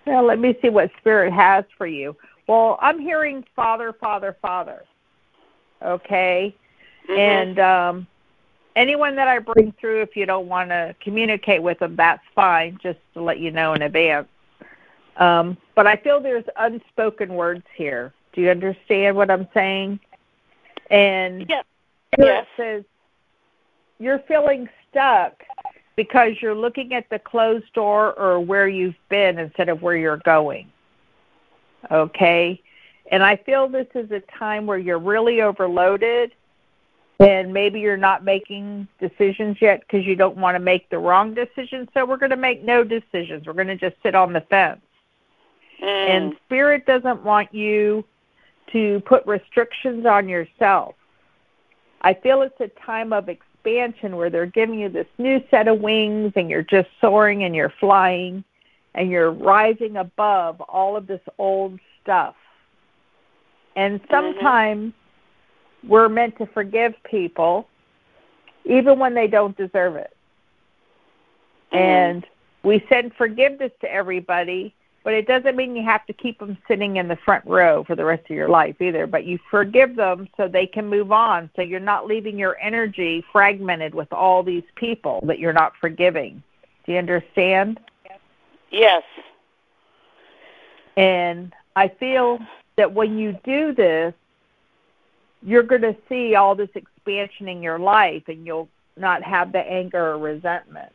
[0.06, 2.14] Well, let me see what Spirit has for you.
[2.50, 4.84] Well, I'm hearing Father, Father, Father.
[5.82, 6.54] Okay?
[7.10, 7.18] Mhm.
[7.18, 8.08] And um,
[8.76, 12.78] anyone that I bring through, if you don't want to communicate with them, that's fine,
[12.82, 14.28] just to let you know in advance.
[15.18, 18.14] Um, but I feel there's unspoken words here.
[18.34, 20.00] Do you understand what I'm saying?
[20.92, 21.50] And
[22.18, 22.46] Yes.
[22.58, 22.84] says
[24.00, 25.44] you're feeling stuck
[25.96, 30.18] because you're looking at the closed door or where you've been instead of where you're
[30.18, 30.70] going.
[31.90, 32.62] Okay?
[33.12, 36.34] And I feel this is a time where you're really overloaded
[37.20, 41.34] and maybe you're not making decisions yet because you don't want to make the wrong
[41.34, 41.88] decision.
[41.94, 43.46] So we're going to make no decisions.
[43.46, 44.82] We're going to just sit on the fence.
[45.82, 45.88] Mm.
[45.88, 48.04] And Spirit doesn't want you
[48.72, 50.96] to put restrictions on yourself.
[52.02, 55.80] I feel it's a time of expansion where they're giving you this new set of
[55.80, 58.44] wings and you're just soaring and you're flying
[58.94, 62.36] and you're rising above all of this old stuff.
[63.76, 64.94] And sometimes
[65.88, 67.68] we're meant to forgive people
[68.66, 70.16] even when they don't deserve it.
[71.72, 71.78] Mm-hmm.
[71.78, 72.26] And
[72.64, 76.98] we send forgiveness to everybody, but it doesn't mean you have to keep them sitting
[76.98, 79.06] in the front row for the rest of your life either.
[79.06, 83.24] But you forgive them so they can move on, so you're not leaving your energy
[83.32, 86.42] fragmented with all these people that you're not forgiving.
[86.86, 87.80] Do you understand?
[88.72, 89.04] Yes.
[90.98, 92.40] And I feel
[92.78, 94.14] that when you do this,
[95.46, 98.68] you're going to see all this expansion in your life and you'll
[98.98, 100.92] not have the anger or resentment.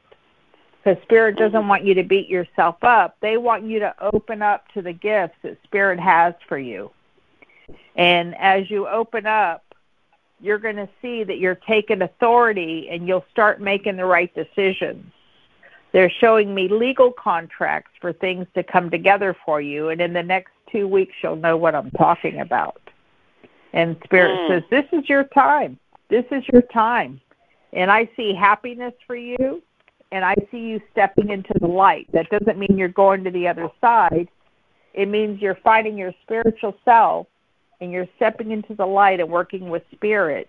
[0.82, 3.16] Because Spirit doesn't want you to beat yourself up.
[3.20, 6.90] They want you to open up to the gifts that Spirit has for you.
[7.96, 9.62] And as you open up,
[10.40, 15.12] you're going to see that you're taking authority and you'll start making the right decisions.
[15.92, 20.22] They're showing me legal contracts for things to come together for you, and in the
[20.22, 22.80] next two weeks, you'll know what I'm talking about.
[23.72, 24.46] And Spirit Mm.
[24.48, 25.78] says, This is your time.
[26.08, 27.20] This is your time.
[27.72, 29.62] And I see happiness for you,
[30.10, 32.08] and I see you stepping into the light.
[32.12, 34.28] That doesn't mean you're going to the other side,
[34.92, 37.28] it means you're finding your spiritual self
[37.80, 40.48] and you're stepping into the light and working with Spirit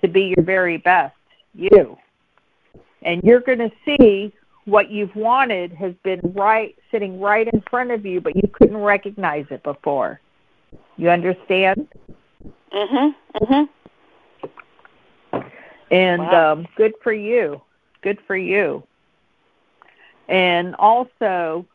[0.00, 1.14] to be your very best,
[1.54, 1.96] you.
[3.02, 4.32] And you're going to see
[4.64, 8.78] what you've wanted has been right sitting right in front of you, but you couldn't
[8.78, 10.20] recognize it before.
[10.96, 11.86] You understand?
[12.74, 13.14] Mhm.
[13.40, 13.68] Mhm.
[15.90, 16.52] And Wow.
[16.52, 17.62] um, good for you.
[18.02, 18.82] Good for you.
[20.28, 21.66] And also,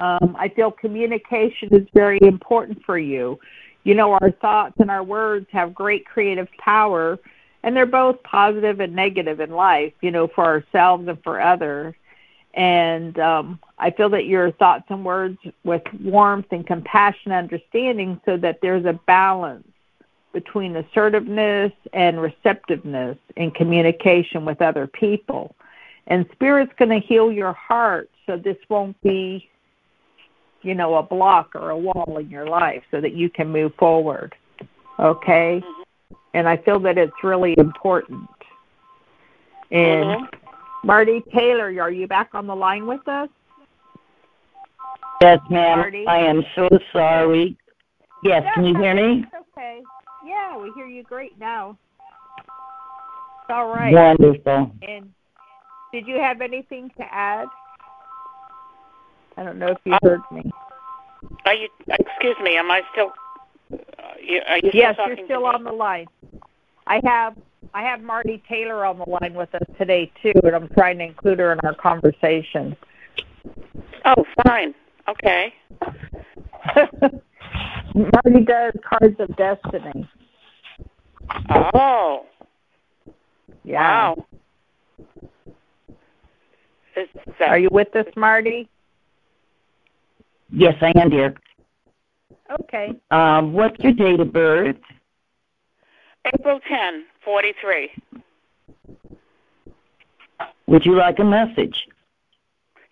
[0.00, 3.38] um, I feel communication is very important for you.
[3.84, 7.18] You know, our thoughts and our words have great creative power,
[7.62, 11.94] and they're both positive and negative in life, you know, for ourselves and for others.
[12.54, 18.20] And um, I feel that your thoughts and words with warmth and compassion and understanding
[18.24, 19.66] so that there's a balance
[20.34, 25.54] between assertiveness and receptiveness in communication with other people.
[26.08, 29.48] And Spirit's going to heal your heart so this won't be,
[30.60, 33.72] you know, a block or a wall in your life so that you can move
[33.78, 34.34] forward.
[34.98, 35.62] Okay?
[35.64, 36.14] Mm-hmm.
[36.34, 38.28] And I feel that it's really important.
[39.70, 40.86] And mm-hmm.
[40.86, 43.30] Marty Taylor, are you back on the line with us?
[45.22, 45.78] Yes, ma'am.
[45.78, 46.06] Marty?
[46.06, 47.56] I am so sorry.
[48.22, 49.24] Yes, can you hear me?
[49.32, 49.82] It's okay.
[50.24, 51.76] Yeah, we hear you great now.
[52.38, 53.92] It's all right.
[53.92, 54.72] Wonderful.
[54.86, 55.12] And
[55.92, 57.46] did you have anything to add?
[59.36, 60.50] I don't know if you heard me.
[61.44, 61.68] Are you?
[61.88, 62.56] Excuse me.
[62.56, 63.12] Am I still?
[63.72, 63.76] Uh,
[64.22, 65.54] you, are you still yes, you're still to me?
[65.54, 66.06] on the line.
[66.86, 67.36] I have
[67.74, 71.04] I have Marty Taylor on the line with us today too, and I'm trying to
[71.04, 72.76] include her in our conversation.
[74.04, 74.74] Oh, fine.
[75.08, 75.52] Okay.
[77.94, 80.08] Marty does Cards of Destiny.
[81.50, 82.26] Oh.
[83.64, 84.14] Yeah.
[84.14, 84.26] Wow.
[87.38, 88.68] That, Are you with us, Marty?
[90.50, 91.34] Yes, I am, dear.
[92.60, 92.92] Okay.
[93.10, 94.76] Um, what's your date of birth?
[96.26, 97.90] April 10, 43.
[100.66, 101.86] Would you like a message?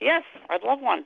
[0.01, 1.05] Yes, I'd love one.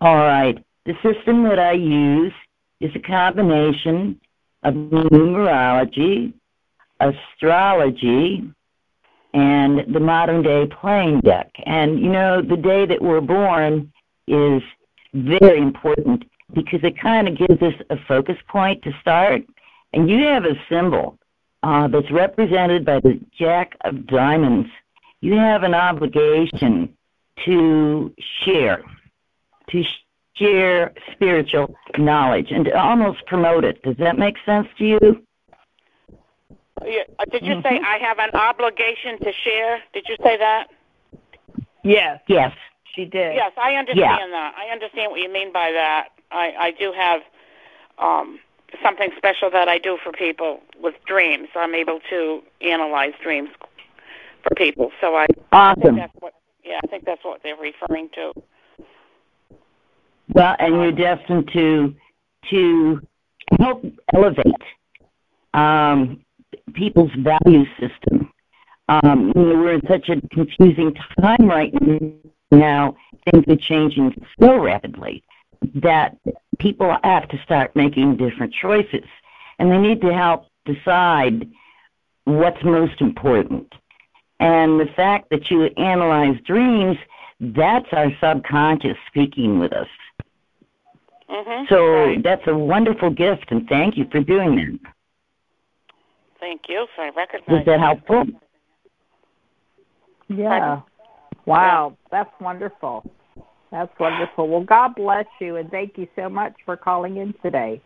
[0.00, 0.62] All right.
[0.86, 2.32] The system that I use
[2.80, 4.16] is a combination of
[4.72, 6.32] numerology,
[7.00, 8.44] astrology,
[9.32, 11.50] and the modern day playing deck.
[11.66, 13.92] And you know, the day that we're born
[14.26, 14.62] is
[15.12, 19.42] very important because it kind of gives us a focus point to start.
[19.92, 21.18] And you have a symbol
[21.62, 24.68] uh, that's represented by the Jack of Diamonds.
[25.20, 26.94] You have an obligation
[27.44, 28.82] to share,
[29.70, 29.84] to
[30.36, 33.82] share spiritual knowledge and to almost promote it.
[33.82, 35.24] Does that make sense to you?
[36.84, 37.62] Yeah, uh, did you Mm-hmm.
[37.62, 39.80] say I have an obligation to share?
[39.92, 40.68] Did you say that?
[41.84, 42.20] Yes.
[42.26, 42.52] Yes.
[42.94, 43.34] She did.
[43.34, 44.54] Yes, I understand that.
[44.56, 46.08] I understand what you mean by that.
[46.30, 47.22] I, I do have
[47.98, 48.38] um,
[48.82, 51.48] something special that I do for people with dreams.
[51.54, 53.50] I'm able to analyze dreams
[54.42, 54.90] for people.
[55.00, 55.96] So I, I think Awesome.
[55.96, 56.34] that's what.
[56.64, 58.32] Yeah, I think that's what they're referring to.
[60.28, 61.94] Well, and you're destined to
[62.50, 63.00] to
[63.58, 64.54] help elevate
[65.54, 66.20] um,
[66.74, 68.30] people's value system.
[68.88, 71.72] Um, you know, we're in such a confusing time right
[72.50, 72.96] now.
[73.30, 75.24] Things are changing so rapidly
[75.76, 76.16] that
[76.58, 79.04] people have to start making different choices,
[79.58, 81.50] and they need to help decide
[82.24, 83.72] what's most important.
[84.40, 86.98] And the fact that you analyze dreams,
[87.40, 89.88] that's our subconscious speaking with us.
[91.30, 91.64] Mm-hmm.
[91.68, 92.22] So right.
[92.22, 94.92] that's a wonderful gift, and thank you for doing that.
[96.38, 96.86] Thank you.
[96.96, 97.48] So I recognize.
[97.48, 98.24] Was that helpful?
[100.28, 100.80] Yeah.
[101.46, 103.04] Wow, that's wonderful.
[103.70, 104.48] That's wonderful.
[104.48, 107.82] Well, God bless you, and thank you so much for calling in today.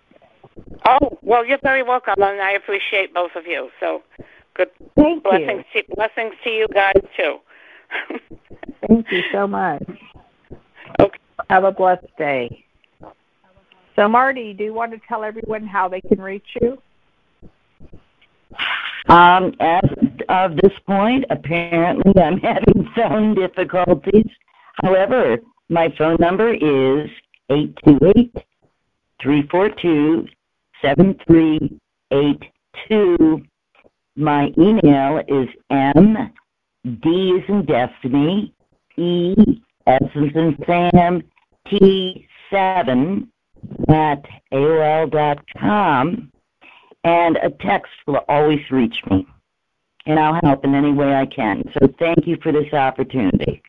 [0.86, 3.70] Oh well, you're very welcome, and I appreciate both of you.
[3.80, 4.02] So
[4.54, 7.38] good Thank blessings to, blessings to you guys too.
[8.86, 9.84] Thank you so much.
[11.00, 11.18] Okay.
[11.50, 12.64] Have a blessed day.
[13.98, 16.80] So, Marty, do you want to tell everyone how they can reach you?
[19.08, 19.82] Um, as
[20.28, 24.30] of this point, apparently I'm having phone difficulties.
[24.84, 25.38] However,
[25.68, 27.10] my phone number is
[27.50, 28.36] eight two eight
[29.20, 30.28] three four two
[30.80, 31.80] seven three
[32.12, 32.44] eight
[32.86, 33.42] two.
[34.14, 36.32] My email is m
[37.02, 38.54] d as in destiny
[38.96, 41.20] e as in Sam
[41.66, 43.28] t seven
[43.88, 46.30] at aol dot com
[47.04, 49.26] and a text will always reach me,
[50.06, 51.62] and I'll help in any way I can.
[51.78, 53.62] So thank you for this opportunity,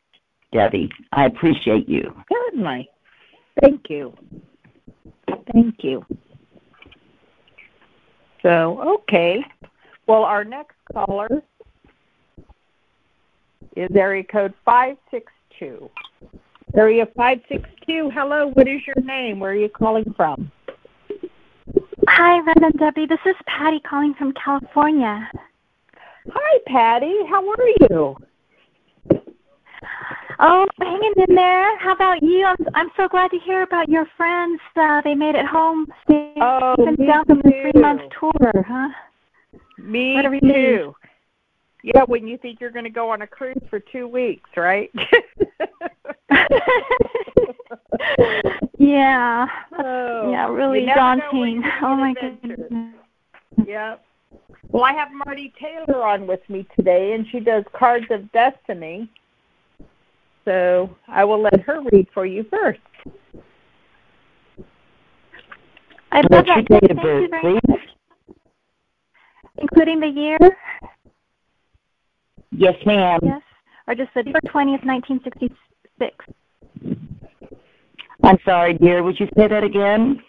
[0.52, 0.90] Debbie.
[1.12, 2.14] I appreciate you.
[2.32, 2.90] Certainly.
[3.62, 4.14] Thank you.
[5.54, 6.06] Thank you.
[8.42, 9.44] So, okay.
[10.08, 11.30] Well, our next caller
[13.76, 15.90] is area code 562.
[16.76, 19.40] Area 562, hello, what is your name?
[19.40, 20.52] Where are you calling from?
[22.08, 23.06] Hi, Red and Debbie.
[23.06, 25.30] This is Patty calling from California.
[26.32, 27.16] Hi, Patty.
[27.28, 28.18] How are you?
[30.42, 31.78] Oh, hanging in there.
[31.80, 32.46] How about you?
[32.46, 34.62] I'm I'm so glad to hear about your friends.
[34.76, 35.88] Uh, they made it home.
[36.08, 38.90] They Oh, even down from the three month tour, huh?
[39.78, 40.54] Me What a relief.
[40.54, 40.96] too.
[41.82, 44.92] Yeah, when you think you're going to go on a cruise for two weeks, right?
[48.80, 49.46] Yeah.
[49.78, 51.72] Oh, yeah, really you never know when daunting.
[51.84, 52.94] Oh my gonna goodness.
[53.68, 54.06] Yep.
[54.70, 59.10] Well, I have Marty Taylor on with me today, and she does Cards of Destiny.
[60.46, 62.80] So I will let her read for you first.
[66.12, 66.56] I love What's that.
[66.56, 67.62] your Thank date of you birth, very please?
[67.68, 67.80] much.
[69.58, 70.40] Including the year?
[72.52, 73.20] Yes, ma'am.
[73.24, 73.42] Yes.
[73.88, 75.52] Or just the December twentieth, nineteen sixty
[75.98, 76.26] six.
[78.24, 79.02] I'm sorry, dear.
[79.04, 80.22] Would you say that again?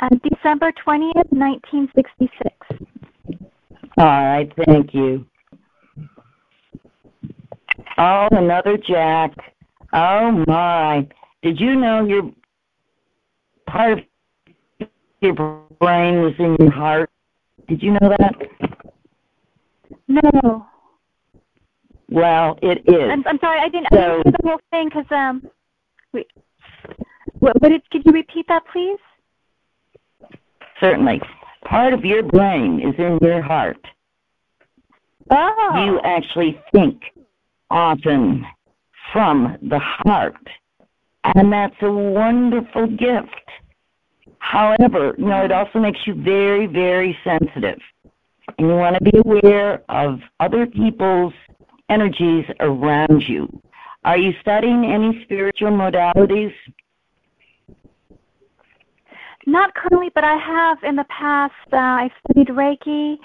[0.00, 2.54] Uh, December twentieth, nineteen sixty six.
[3.98, 5.26] All right, thank you.
[7.98, 9.32] Oh, another Jack.
[9.92, 11.06] Oh my.
[11.42, 12.30] Did you know your
[13.66, 13.98] part
[14.80, 14.88] of
[15.20, 15.34] your
[15.80, 17.10] brain was in your heart?
[17.68, 18.34] Did you know that?
[20.08, 20.66] No.
[22.08, 23.10] Well, it is.
[23.10, 25.46] I'm, I'm sorry, I didn't, I didn't So- hear the whole thing because um,
[26.12, 26.26] we,
[27.38, 27.88] what, what did?
[27.90, 28.98] Could you repeat that, please?
[30.80, 31.20] Certainly.
[31.64, 33.78] Part of your brain is in your heart.
[35.30, 35.84] Oh.
[35.86, 37.02] You actually think
[37.70, 38.44] often
[39.12, 40.36] from the heart.
[41.24, 43.28] And that's a wonderful gift.
[44.38, 47.78] However, you know, it also makes you very, very sensitive.
[48.58, 51.32] And you want to be aware of other people's
[51.88, 53.62] energies around you.
[54.04, 56.52] Are you studying any spiritual modalities?
[59.46, 61.54] Not currently, but I have in the past.
[61.72, 63.18] Uh, I've studied Reiki,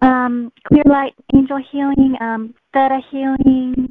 [0.00, 3.90] um, Clear Light Angel Healing, um, Theta Healing.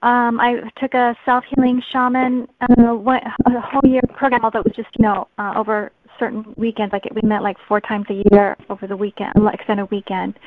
[0.00, 4.72] Um, I took a self healing shaman uh, went, a whole year program that was
[4.76, 6.92] just you know uh, over certain weekends.
[6.92, 10.38] Like we met like four times a year over the weekend, like extended weekend.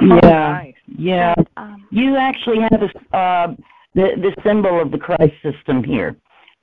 [0.00, 1.34] Yeah, yeah.
[1.56, 3.54] Um, You actually have a, uh,
[3.94, 6.16] the the symbol of the Christ system here.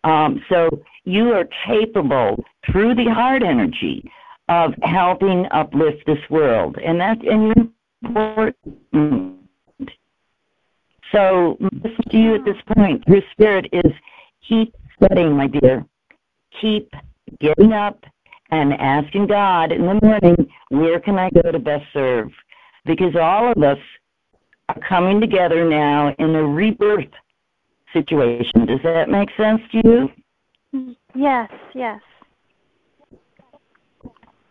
[0.04, 0.70] Um, so
[1.04, 4.10] you are capable through the heart energy
[4.50, 7.68] of helping uplift this world, and that and you're
[8.04, 9.36] important.
[11.12, 13.04] So listen to you at this point.
[13.08, 13.92] Your spirit is
[14.48, 15.86] keep studying, my dear.
[16.62, 16.94] Keep
[17.40, 18.06] getting up
[18.56, 22.32] and asking God in the morning, where can I go to best serve?
[22.86, 23.80] Because all of us
[24.70, 27.12] are coming together now in a rebirth
[27.92, 28.66] situation.
[28.66, 30.96] Does that make sense to you?
[31.14, 32.02] yes, yes.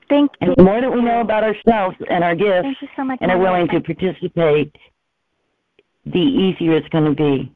[0.08, 0.54] Thank And you.
[0.54, 3.68] And the more that we know about ourselves and our gifts so and are willing
[3.68, 4.76] to participate,
[6.04, 7.52] the easier it's going to be.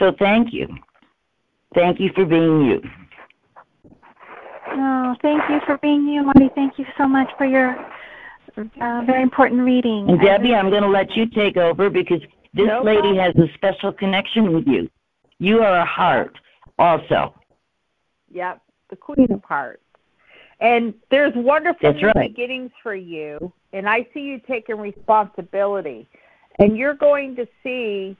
[0.00, 0.66] So thank you.
[1.74, 2.82] Thank you for being you.
[4.76, 6.50] Oh, thank you for being you, Marty.
[6.54, 7.76] Thank you so much for your
[8.56, 10.08] uh, very important reading.
[10.08, 12.20] And Debbie, I'm going to let you take over because
[12.52, 14.90] this No lady has a special connection with you.
[15.38, 16.36] You are a heart
[16.78, 17.34] also.
[18.30, 19.80] Yep, the Queen of Hearts.
[20.60, 22.30] And there's wonderful That's new right.
[22.34, 26.08] beginnings for you, and I see you taking responsibility.
[26.58, 28.16] And you're going to see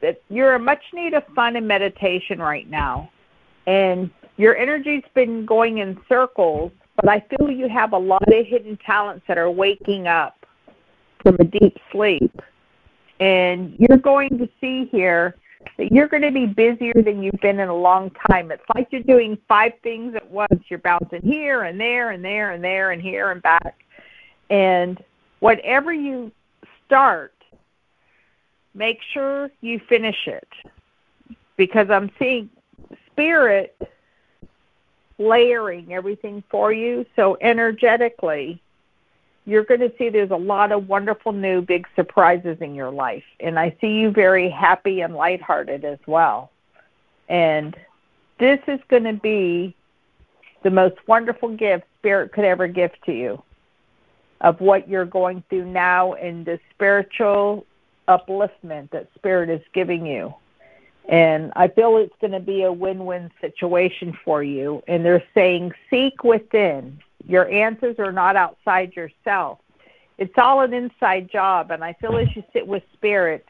[0.00, 3.10] that you're in much need of fun and meditation right now.
[3.66, 8.46] And your energy's been going in circles, but I feel you have a lot of
[8.46, 10.46] hidden talents that are waking up
[11.22, 12.40] from a deep sleep.
[13.18, 15.36] And you're going to see here
[15.78, 18.50] that you're going to be busier than you've been in a long time.
[18.50, 20.64] It's like you're doing five things at once.
[20.68, 23.84] You're bouncing here and there and there and there and here and back.
[24.48, 25.02] And
[25.40, 26.30] whatever you
[26.86, 27.34] start,
[28.74, 30.48] make sure you finish it.
[31.56, 32.50] Because I'm seeing
[33.16, 33.76] spirit
[35.18, 37.06] layering everything for you.
[37.16, 38.60] So energetically,
[39.46, 43.24] you're going to see there's a lot of wonderful new big surprises in your life.
[43.40, 46.50] And I see you very happy and lighthearted as well.
[47.28, 47.74] And
[48.38, 49.74] this is going to be
[50.62, 53.42] the most wonderful gift Spirit could ever give to you
[54.42, 57.64] of what you're going through now and the spiritual
[58.06, 60.34] upliftment that Spirit is giving you.
[61.08, 64.82] And I feel it's going to be a win win situation for you.
[64.88, 67.00] And they're saying, seek within.
[67.26, 69.58] Your answers are not outside yourself.
[70.18, 73.46] it's all an inside job, and I feel as you sit with spirit,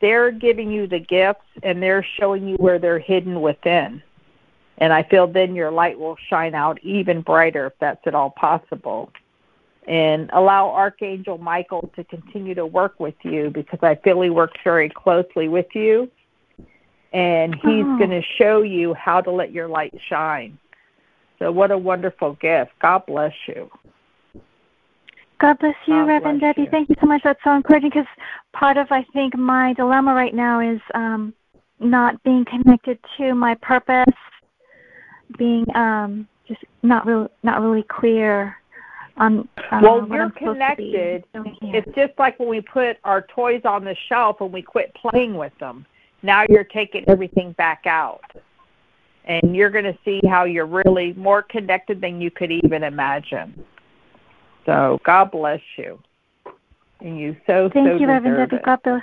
[0.00, 4.02] they're giving you the gifts and they're showing you where they're hidden within.
[4.78, 8.30] And I feel then your light will shine out even brighter if that's at all
[8.30, 9.12] possible.
[9.86, 14.58] And allow Archangel Michael to continue to work with you because I feel he works
[14.64, 16.10] very closely with you.
[17.14, 17.96] And he's Oh.
[17.98, 20.58] going to show you how to let your light shine.
[21.38, 22.72] So, what a wonderful gift.
[22.80, 23.70] God bless you.
[25.38, 26.64] God bless you, God Reverend bless Debbie.
[26.64, 26.70] you.
[26.70, 27.22] Thank you so much.
[27.22, 28.06] That's so encouraging because
[28.52, 31.32] part of, I think, my dilemma right now is um,
[31.78, 34.14] not being connected to my purpose,
[35.38, 38.56] being um, just not real, not really clear
[39.16, 39.48] on.
[39.70, 41.24] Uh, well, you're I'm supposed to be connected.
[41.62, 45.34] It's just like when we put our toys on the shelf and we quit playing
[45.34, 45.86] with them.
[46.24, 48.22] Now you're taking everything back out.
[49.26, 53.64] And you're going to see how you're really more connected than you could even imagine.
[54.66, 55.98] So God bless you.
[57.00, 58.62] And you so, Thank so you, Reverend Debbie.
[58.64, 59.02] God bless.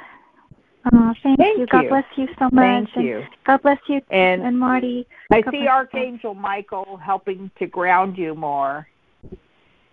[0.92, 1.68] Oh, thank, Thank you.
[1.68, 1.90] God you.
[1.90, 2.90] bless you so much.
[2.94, 3.24] Thank you.
[3.46, 5.06] God bless you And and Marty.
[5.32, 5.70] I God see bless you.
[5.70, 8.88] Archangel Michael helping to ground you more.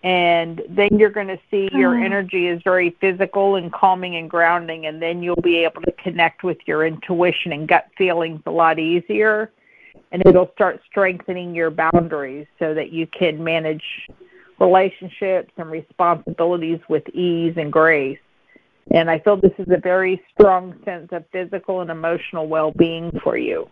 [0.05, 2.05] And then you're going to see your Oh.
[2.05, 6.45] energy is very physical and calming and grounding, and then you'll be able to connect
[6.45, 9.51] with your intuition and gut feelings a lot easier.
[10.13, 14.09] And it'll start strengthening your boundaries so that you can manage
[14.59, 18.19] relationships and responsibilities with ease and grace.
[18.91, 23.11] And I feel this is a very strong sense of physical and emotional well being
[23.23, 23.69] for you.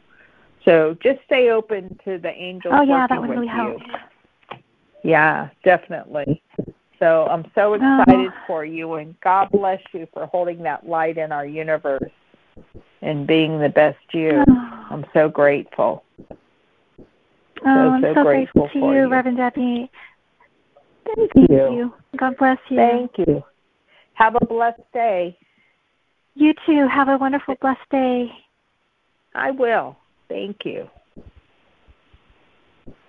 [0.65, 3.81] So just stay open to the angels Oh yeah, that would really you.
[5.07, 6.43] Yeah, definitely.
[6.99, 7.75] So I'm so Oh.
[7.75, 12.11] excited for you, and God bless you for holding that light in our universe
[13.03, 14.45] and being the best you.
[14.49, 14.87] Oh.
[14.91, 16.03] I'm so grateful.
[17.65, 19.09] Oh, I'm so so grateful grateful to you, you.
[19.09, 19.91] Reverend Debbie.
[21.05, 21.57] Thank Thank you.
[21.57, 21.95] you.
[22.17, 22.77] God bless you.
[22.77, 23.45] Thank you.
[24.15, 25.39] Have a blessed day.
[26.35, 26.89] You too.
[26.89, 28.33] Have a wonderful, blessed day.
[29.35, 29.97] I will.
[30.29, 30.91] Thank you.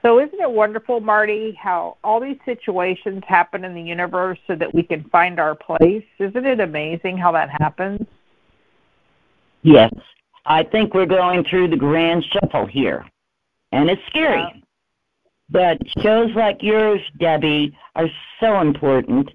[0.03, 4.73] So, isn't it wonderful, Marty, how all these situations happen in the universe so that
[4.73, 6.05] we can find our place?
[6.19, 8.05] Isn't it amazing how that happens?
[9.63, 9.91] Yes.
[10.45, 13.05] I think we're going through the grand shuffle here.
[13.71, 14.39] And it's scary.
[14.39, 14.61] Yeah.
[15.49, 19.31] But shows like yours, Debbie, are so important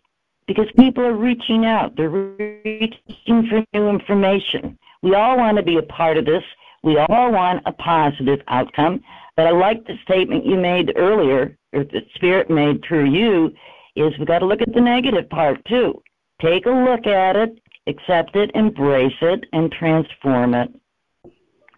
[0.46, 1.96] because people are reaching out.
[1.96, 4.78] They're reaching for new information.
[5.02, 6.44] We all want to be a part of this.
[6.82, 9.02] We all want a positive outcome.
[9.36, 13.54] But I like the statement you made earlier, or the Spirit made through you,
[13.96, 16.02] is we've got to look at the negative part too.
[16.40, 20.70] Take a look at it, accept it, embrace it, and transform it.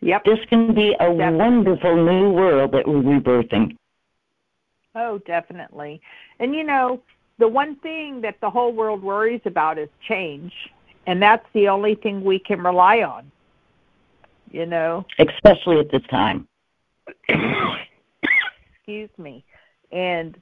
[0.01, 0.25] Yep.
[0.25, 1.39] This can be a Definitely.
[1.39, 3.77] wonderful new world that we're rebirthing.
[4.95, 6.01] Oh, definitely.
[6.39, 7.01] And you know,
[7.39, 10.53] the one thing that the whole world worries about is change,
[11.07, 13.31] and that's the only thing we can rely on.
[14.51, 16.47] You know, especially at this time.
[17.29, 19.45] Excuse me.
[19.93, 20.37] And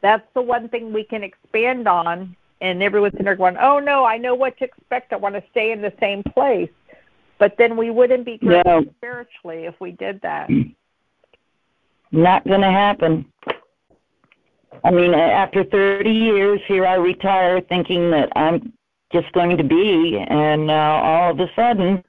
[0.00, 2.36] that's the one thing we can expand on.
[2.60, 5.12] And everyone's in there going, oh no, I know what to expect.
[5.12, 6.70] I want to stay in the same place.
[7.38, 8.84] But then we wouldn't be growing No.
[8.98, 10.48] spiritually if we did that.
[12.12, 13.26] Not going to happen.
[14.84, 18.72] I mean, after 30 years, here I retire thinking that I'm
[19.12, 22.04] just going to be, and now all of a sudden,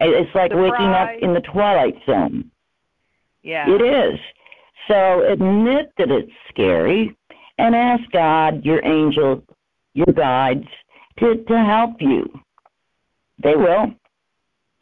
[0.00, 2.50] it's like waking up in the twilight zone.
[3.42, 3.66] Yeah.
[3.68, 4.18] It is.
[4.88, 7.16] So admit that it's scary
[7.58, 9.42] and ask God, your angel,
[9.94, 10.66] your guides,
[11.18, 12.28] to, to help you.
[13.42, 13.92] They will.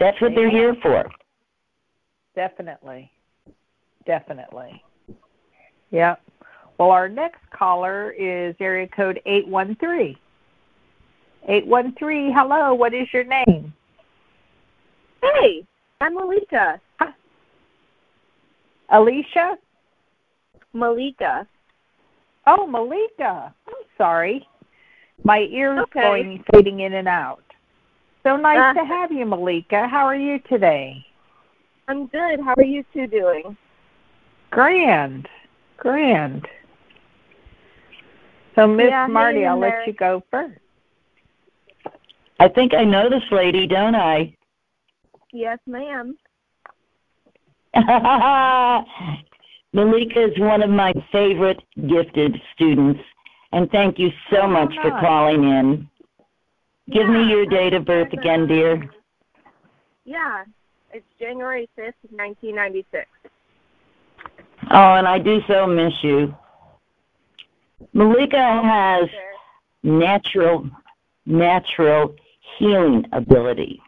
[0.01, 1.09] That's what they're here for.
[2.35, 3.11] Definitely.
[4.07, 4.83] Definitely.
[5.91, 6.17] Yeah.
[6.79, 10.17] Well, our next caller is area code 813.
[11.47, 13.73] 813, hello, what is your name?
[15.25, 15.65] Hey,
[16.01, 16.81] I'm Malika.
[18.91, 19.57] Alicia?
[20.75, 21.47] Malika.
[22.47, 23.55] Oh, Malika.
[23.67, 24.47] I'm sorry.
[25.25, 26.03] My ears Okay.
[26.03, 27.43] going fading in and out.
[28.23, 29.89] So nice Uh, to have you, Malika.
[29.89, 31.05] How are you today?
[31.89, 32.41] I'm good.
[32.41, 33.57] How are you two doing?
[34.51, 35.29] Grand.
[35.79, 36.47] Grand.
[38.55, 39.79] So, Miss Yeah, Marty, in I'll there.
[39.81, 40.59] let you go first.
[42.41, 44.35] I think I know this lady, don't I?
[45.35, 46.17] Yes, ma'am.
[49.73, 53.01] Malika is one of my favorite gifted students,
[53.51, 55.89] and thank you so much for calling in.
[56.89, 58.89] Give me your date of birth again, dear.
[60.05, 60.45] Yeah,
[60.93, 63.05] it's January 5th, 1996.
[64.71, 66.33] Oh, and I do so miss you.
[67.93, 69.09] Malika has
[69.83, 70.71] natural
[71.27, 72.15] natural
[72.57, 73.81] healing ability.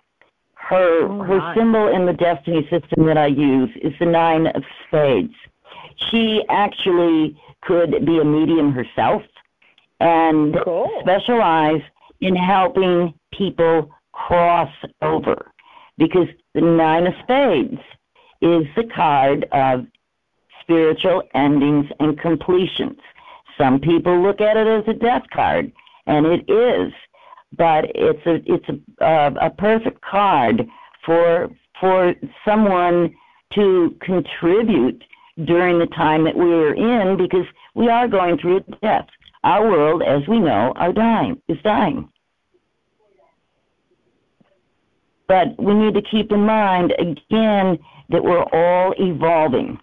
[0.69, 4.65] Her Oh, her symbol in the destiny system that I use is the nine of
[4.87, 5.35] spades.
[6.11, 9.23] She actually could be a medium herself
[10.01, 10.57] and
[11.01, 11.83] specialize
[12.21, 15.53] in helping people cross over
[15.99, 17.81] because the nine of spades
[18.41, 19.87] is the card of
[20.61, 22.99] spiritual endings and completions.
[23.57, 25.73] Some people look at it as a death card,
[26.07, 26.93] and it is,
[27.57, 30.67] but it's a it's a uh, a perfect card
[31.05, 31.51] for
[31.81, 33.15] for someone
[33.55, 35.03] to contribute
[35.45, 39.07] during the time that we're in because we are going through death.
[39.45, 42.09] Our world, as we know, are dying is dying.
[45.29, 47.79] But we need to keep in mind again
[48.09, 49.79] that we're all evolving.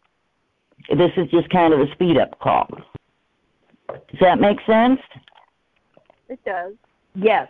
[0.89, 2.67] This is just kind of a speed up call.
[3.87, 4.99] Does that make sense?
[6.29, 6.73] It does.
[7.15, 7.47] Yes.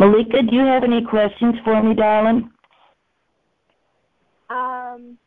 [0.00, 2.50] Malika, do you have any questions for me, darling?
[4.48, 5.18] Um,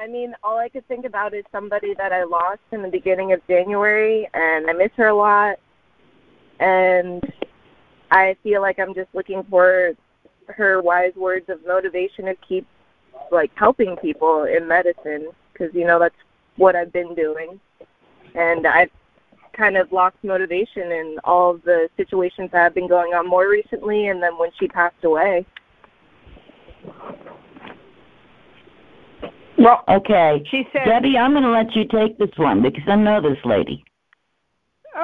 [0.00, 3.32] I mean, all I could think about is somebody that I lost in the beginning
[3.32, 5.60] of January, and I miss her a lot.
[6.58, 7.22] And
[8.10, 9.92] I feel like I'm just looking for
[10.48, 12.66] her wise words of motivation to keep
[13.30, 16.16] like helping people in medicine because you know that's
[16.56, 17.60] what I've been doing,
[18.34, 18.90] and I've
[19.52, 23.48] kind of lost motivation in all of the situations that have been going on more
[23.48, 25.44] recently, and then when she passed away.
[29.58, 30.42] Well, okay.
[30.50, 33.38] She said, Debbie, I'm going to let you take this one because I know this
[33.44, 33.84] lady.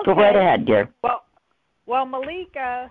[0.04, 0.88] Go right ahead, dear.
[1.02, 1.24] Well,
[1.84, 2.90] well, Malika,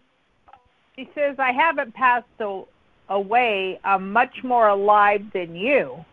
[0.95, 2.63] she says I haven't passed a-
[3.09, 3.79] away.
[3.83, 6.05] I'm much more alive than you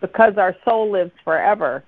[0.00, 1.84] because our soul lives forever.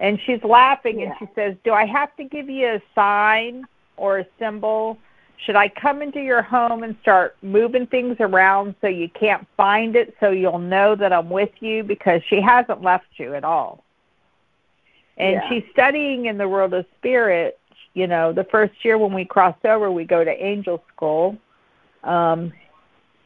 [0.00, 4.18] And she's laughing and she says, "Do I have to give you a sign or
[4.18, 4.98] a symbol?
[5.36, 9.96] Should I come into your home and start moving things around so you can't find
[9.96, 13.84] it so you'll know that I'm with you because she hasn't left you at all."
[15.18, 15.48] And Yeah.
[15.48, 17.58] she's studying in the world of spirit.
[17.92, 21.36] You know, the first year when we cross over, we go to angel school.
[22.04, 22.52] Um,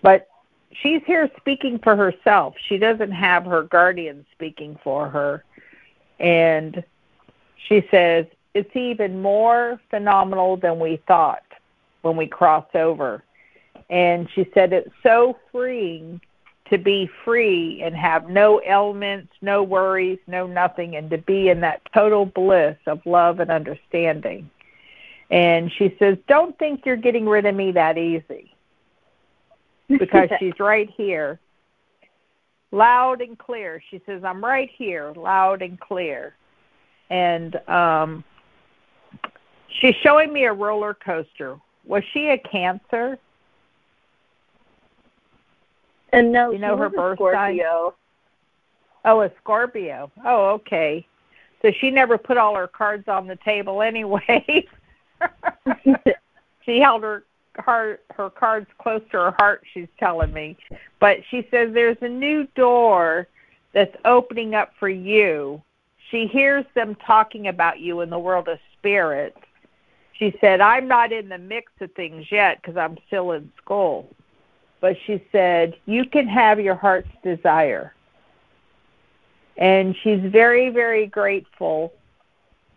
[0.02, 0.28] but
[0.72, 2.54] she's here speaking for herself.
[2.58, 5.44] She doesn't have her guardian speaking for her.
[6.18, 6.84] And
[7.56, 11.42] she says, it's even more phenomenal than we thought
[12.02, 13.22] when we cross over.
[13.90, 16.20] And she said, it's so freeing
[16.70, 21.60] to be free and have no ailments, no worries, no nothing, and to be in
[21.60, 24.48] that total bliss of love and understanding.
[25.30, 28.50] And she says, Don't think you're getting rid of me that easy.
[29.86, 31.38] Because she's right here.
[32.74, 33.80] Loud and clear.
[33.88, 36.34] She says, I'm right here, loud and clear.
[37.08, 38.24] And um
[39.68, 41.56] she's showing me a roller coaster.
[41.86, 43.16] Was she a cancer?
[46.12, 47.94] And no, you know she her was a birth Scorpio.
[49.04, 49.12] sign?
[49.12, 50.10] Oh, a Scorpio.
[50.24, 51.06] Oh, okay.
[51.62, 54.66] So she never put all her cards on the table anyway.
[56.66, 57.22] she held her
[57.58, 60.56] her her cards close to her heart, she's telling me.
[60.98, 63.28] But she says there's a new door
[63.72, 65.62] that's opening up for you.
[66.10, 69.36] She hears them talking about you in the world of spirit.
[70.12, 74.08] She said, I'm not in the mix of things yet because I'm still in school.
[74.80, 77.94] But she said, You can have your heart's desire.
[79.56, 81.92] And she's very, very grateful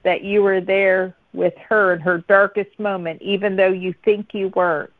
[0.03, 4.49] that you were there with her in her darkest moment, even though you think you
[4.49, 4.91] weren't.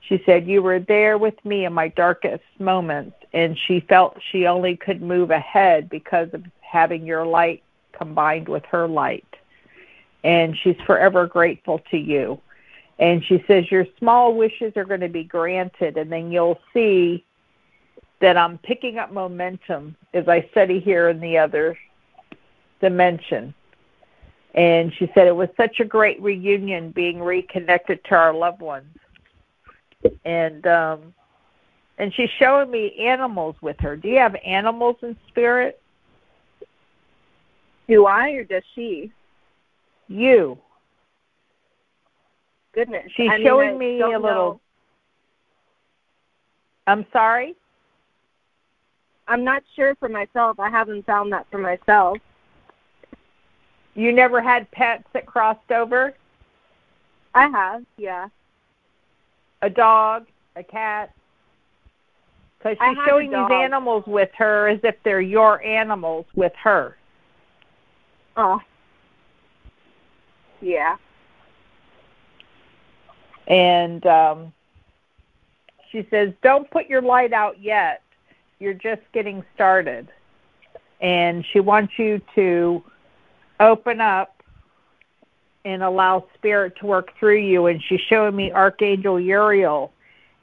[0.00, 3.16] She said, You were there with me in my darkest moments.
[3.32, 8.64] And she felt she only could move ahead because of having your light combined with
[8.66, 9.26] her light.
[10.24, 12.40] And she's forever grateful to you.
[12.98, 17.24] And she says, Your small wishes are going to be granted, and then you'll see
[18.20, 21.76] that I'm picking up momentum as I study here in the other
[22.80, 23.54] dimension.
[24.56, 28.96] And she said it was such a great reunion being reconnected to our loved ones.
[30.24, 31.14] And um
[31.98, 33.96] and she's showing me animals with her.
[33.96, 35.80] Do you have animals in spirit?
[37.88, 39.12] Do I or does she?
[40.08, 40.58] You.
[42.72, 43.10] Goodness.
[43.14, 44.60] She's I mean, showing I me a little know.
[46.86, 47.56] I'm sorry?
[49.28, 50.60] I'm not sure for myself.
[50.60, 52.18] I haven't found that for myself.
[53.96, 56.14] You never had pets that crossed over?
[57.34, 58.28] I have, yeah.
[59.62, 61.12] A dog, a cat?
[62.58, 66.96] Because she's showing these animals with her as if they're your animals with her.
[68.36, 68.60] Oh.
[70.60, 70.96] Yeah.
[73.46, 74.52] And um,
[75.90, 78.02] she says, Don't put your light out yet.
[78.58, 80.08] You're just getting started.
[81.00, 82.82] And she wants you to
[83.60, 84.42] open up
[85.64, 87.66] and allow spirit to work through you.
[87.66, 89.92] And she's showing me Archangel Uriel.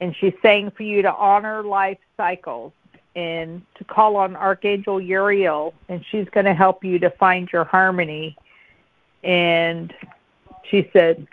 [0.00, 2.72] And she's saying for you to honor life cycles
[3.16, 7.64] and to call on Archangel Uriel, and she's going to help you to find your
[7.64, 8.36] harmony.
[9.22, 9.94] And
[10.68, 11.26] she said,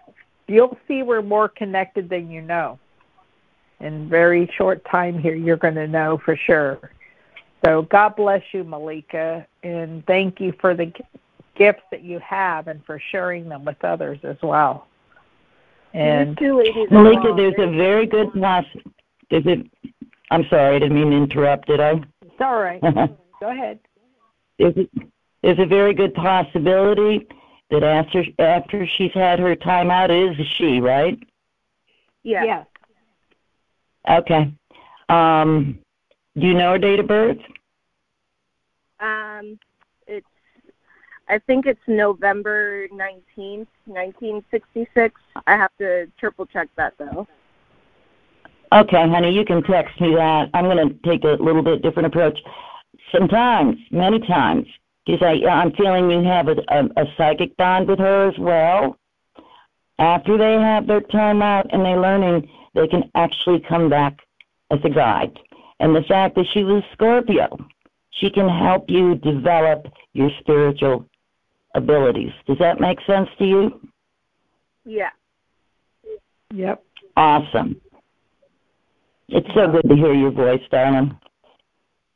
[0.47, 2.77] You'll see we're more connected than you know.
[3.79, 6.91] In very short time here, you're going to know for sure.
[7.63, 10.91] So God bless you, Malika, and thank you for the
[11.55, 14.87] gifts that you have and for sharing them with others as well.
[15.93, 18.65] And Malika, there's a very good poss.
[19.29, 19.63] There's a.
[20.29, 21.67] I'm sorry, I didn't mean to interrupt.
[21.67, 22.01] Did I?
[22.21, 22.81] It's all right.
[23.41, 23.79] Go ahead.
[24.57, 24.87] There's a,
[25.43, 27.27] there's a very good possibility
[27.71, 31.19] that after after she's had her time out, it is a she, right?
[32.23, 32.43] Yeah.
[32.45, 32.67] Yes.
[34.09, 34.53] Okay.
[35.09, 35.79] Um,
[36.37, 37.37] do you know her date of birth?
[38.99, 39.70] Um, it's
[41.31, 45.19] I think it's November nineteenth, nineteen sixty six.
[45.47, 47.25] I have to triple check that though.
[48.73, 50.49] Okay, honey, you can text me that.
[50.53, 52.37] I'm going to take a little bit different approach.
[53.13, 54.67] Sometimes, many times,
[55.05, 58.97] because I'm feeling you have a, a, a psychic bond with her as well.
[59.99, 64.19] After they have their time out and they're learning, they can actually come back
[64.69, 65.39] as a guide.
[65.79, 67.57] And the fact that she was Scorpio,
[68.09, 71.05] she can help you develop your spiritual
[71.75, 72.31] abilities.
[72.47, 73.81] Does that make sense to you?
[74.85, 75.09] Yeah.
[76.53, 76.83] Yep.
[77.15, 77.79] Awesome.
[79.29, 81.17] It's so good to hear your voice, darling.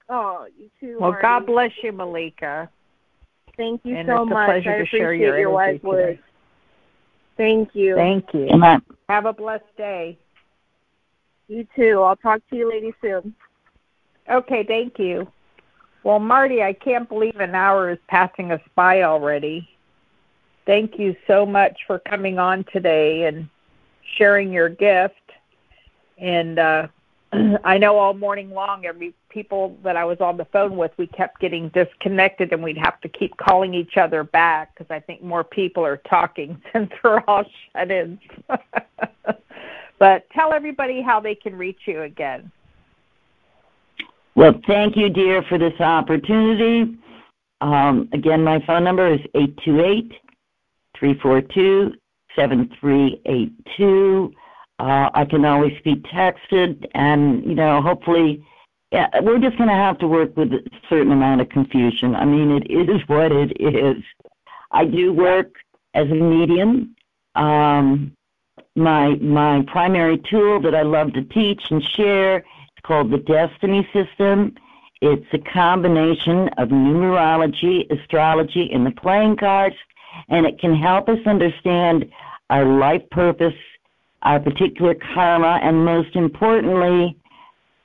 [0.09, 0.97] Oh, you too.
[0.99, 1.21] Well, Marty.
[1.21, 2.69] God bless you, Malika.
[3.57, 4.47] Thank you and so it's a much.
[4.47, 6.19] pleasure I to appreciate share your your wise words.
[7.37, 7.95] Thank you.
[7.95, 8.47] Thank you.
[8.47, 10.17] And I- Have a blessed day.
[11.47, 12.01] You too.
[12.01, 13.33] I'll talk to you ladies soon.
[14.29, 15.31] Okay, thank you.
[16.05, 19.67] Well, Marty, I can't believe an hour is passing us by already.
[20.67, 23.49] Thank you so much for coming on today and
[24.15, 25.15] sharing your gift.
[26.19, 26.87] And uh,
[27.63, 31.07] I know all morning long, every people that I was on the phone with, we
[31.07, 35.23] kept getting disconnected, and we'd have to keep calling each other back because I think
[35.23, 38.19] more people are talking since we're all shut in.
[39.97, 42.51] but tell everybody how they can reach you again.
[44.35, 46.97] Well, thank you, dear, for this opportunity.
[47.61, 50.11] Um, again, my phone number is 828
[50.99, 51.93] 342
[52.35, 54.33] 7382.
[54.77, 58.45] Uh, I can always be texted, and, you know, hopefully,
[58.91, 60.59] yeah, we're just going to have to work with a
[60.89, 62.13] certain amount of confusion.
[62.13, 64.03] I mean, it is what it is.
[64.71, 65.55] I do work
[65.93, 66.93] as a medium.
[67.35, 68.11] Um,
[68.75, 72.43] my my primary tool that I love to teach and share
[72.85, 74.55] called the Destiny System.
[75.01, 79.75] It's a combination of numerology, astrology, and the playing cards,
[80.29, 82.09] and it can help us understand
[82.49, 83.55] our life purpose,
[84.21, 87.17] our particular karma, and most importantly,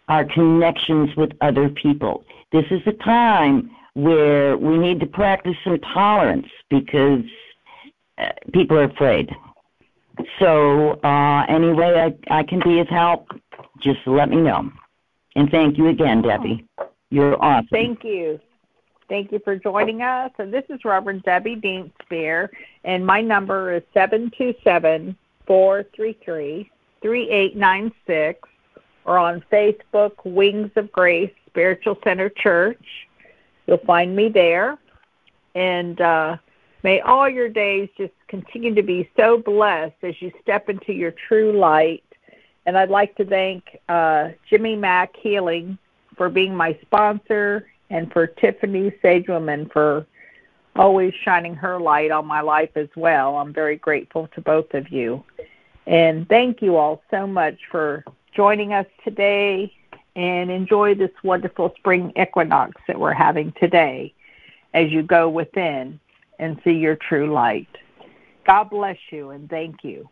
[0.09, 2.25] our connections with other people.
[2.53, 7.25] This is a time where we need to practice some tolerance because
[8.19, 9.31] uh, people are afraid.
[10.39, 13.29] So, uh, any way I, I can be of help,
[13.81, 14.71] just let me know.
[15.37, 16.67] And thank you again, Debbie.
[17.11, 17.69] You're awesome.
[17.71, 18.41] Thank you.
[19.09, 20.31] Thank you for joining us.
[20.39, 22.51] And this is Reverend Debbie Dean Spear,
[22.85, 25.17] and my number is seven two seven
[25.47, 26.71] four three three
[27.03, 28.49] three eight nine six,
[29.05, 33.09] or on Facebook, Wings of Grace Spiritual Center Church.
[33.67, 34.79] You'll find me there.
[35.57, 36.37] And uh,
[36.85, 41.13] may all your days just continue to be so blessed as you step into your
[41.29, 42.05] true light.
[42.67, 45.79] And I'd like to thank uh, Jimmy Mack Healing
[46.17, 50.07] for being my sponsor and for Tiffany Sagewoman for
[50.77, 53.37] always shining her light on my life as well.
[53.37, 55.25] I'm very grateful to both of you.
[55.87, 58.05] And thank you all so much for
[58.35, 59.73] joining us today
[60.15, 64.15] and enjoy this wonderful spring equinox that we're having today
[64.75, 65.99] as you go within
[66.39, 67.69] and see your true light.
[68.47, 70.09] God bless you and thank you.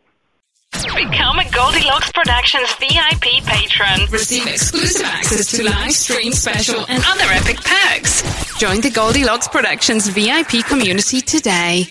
[0.73, 4.07] Become a Goldilocks Productions VIP patron.
[4.11, 8.23] Receive exclusive access to live stream special and other epic perks.
[8.59, 11.87] Join the Goldilocks Productions VIP community today.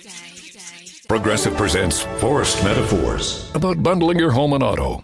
[1.07, 5.03] Progressive presents Forced Metaphors about bundling your home and auto.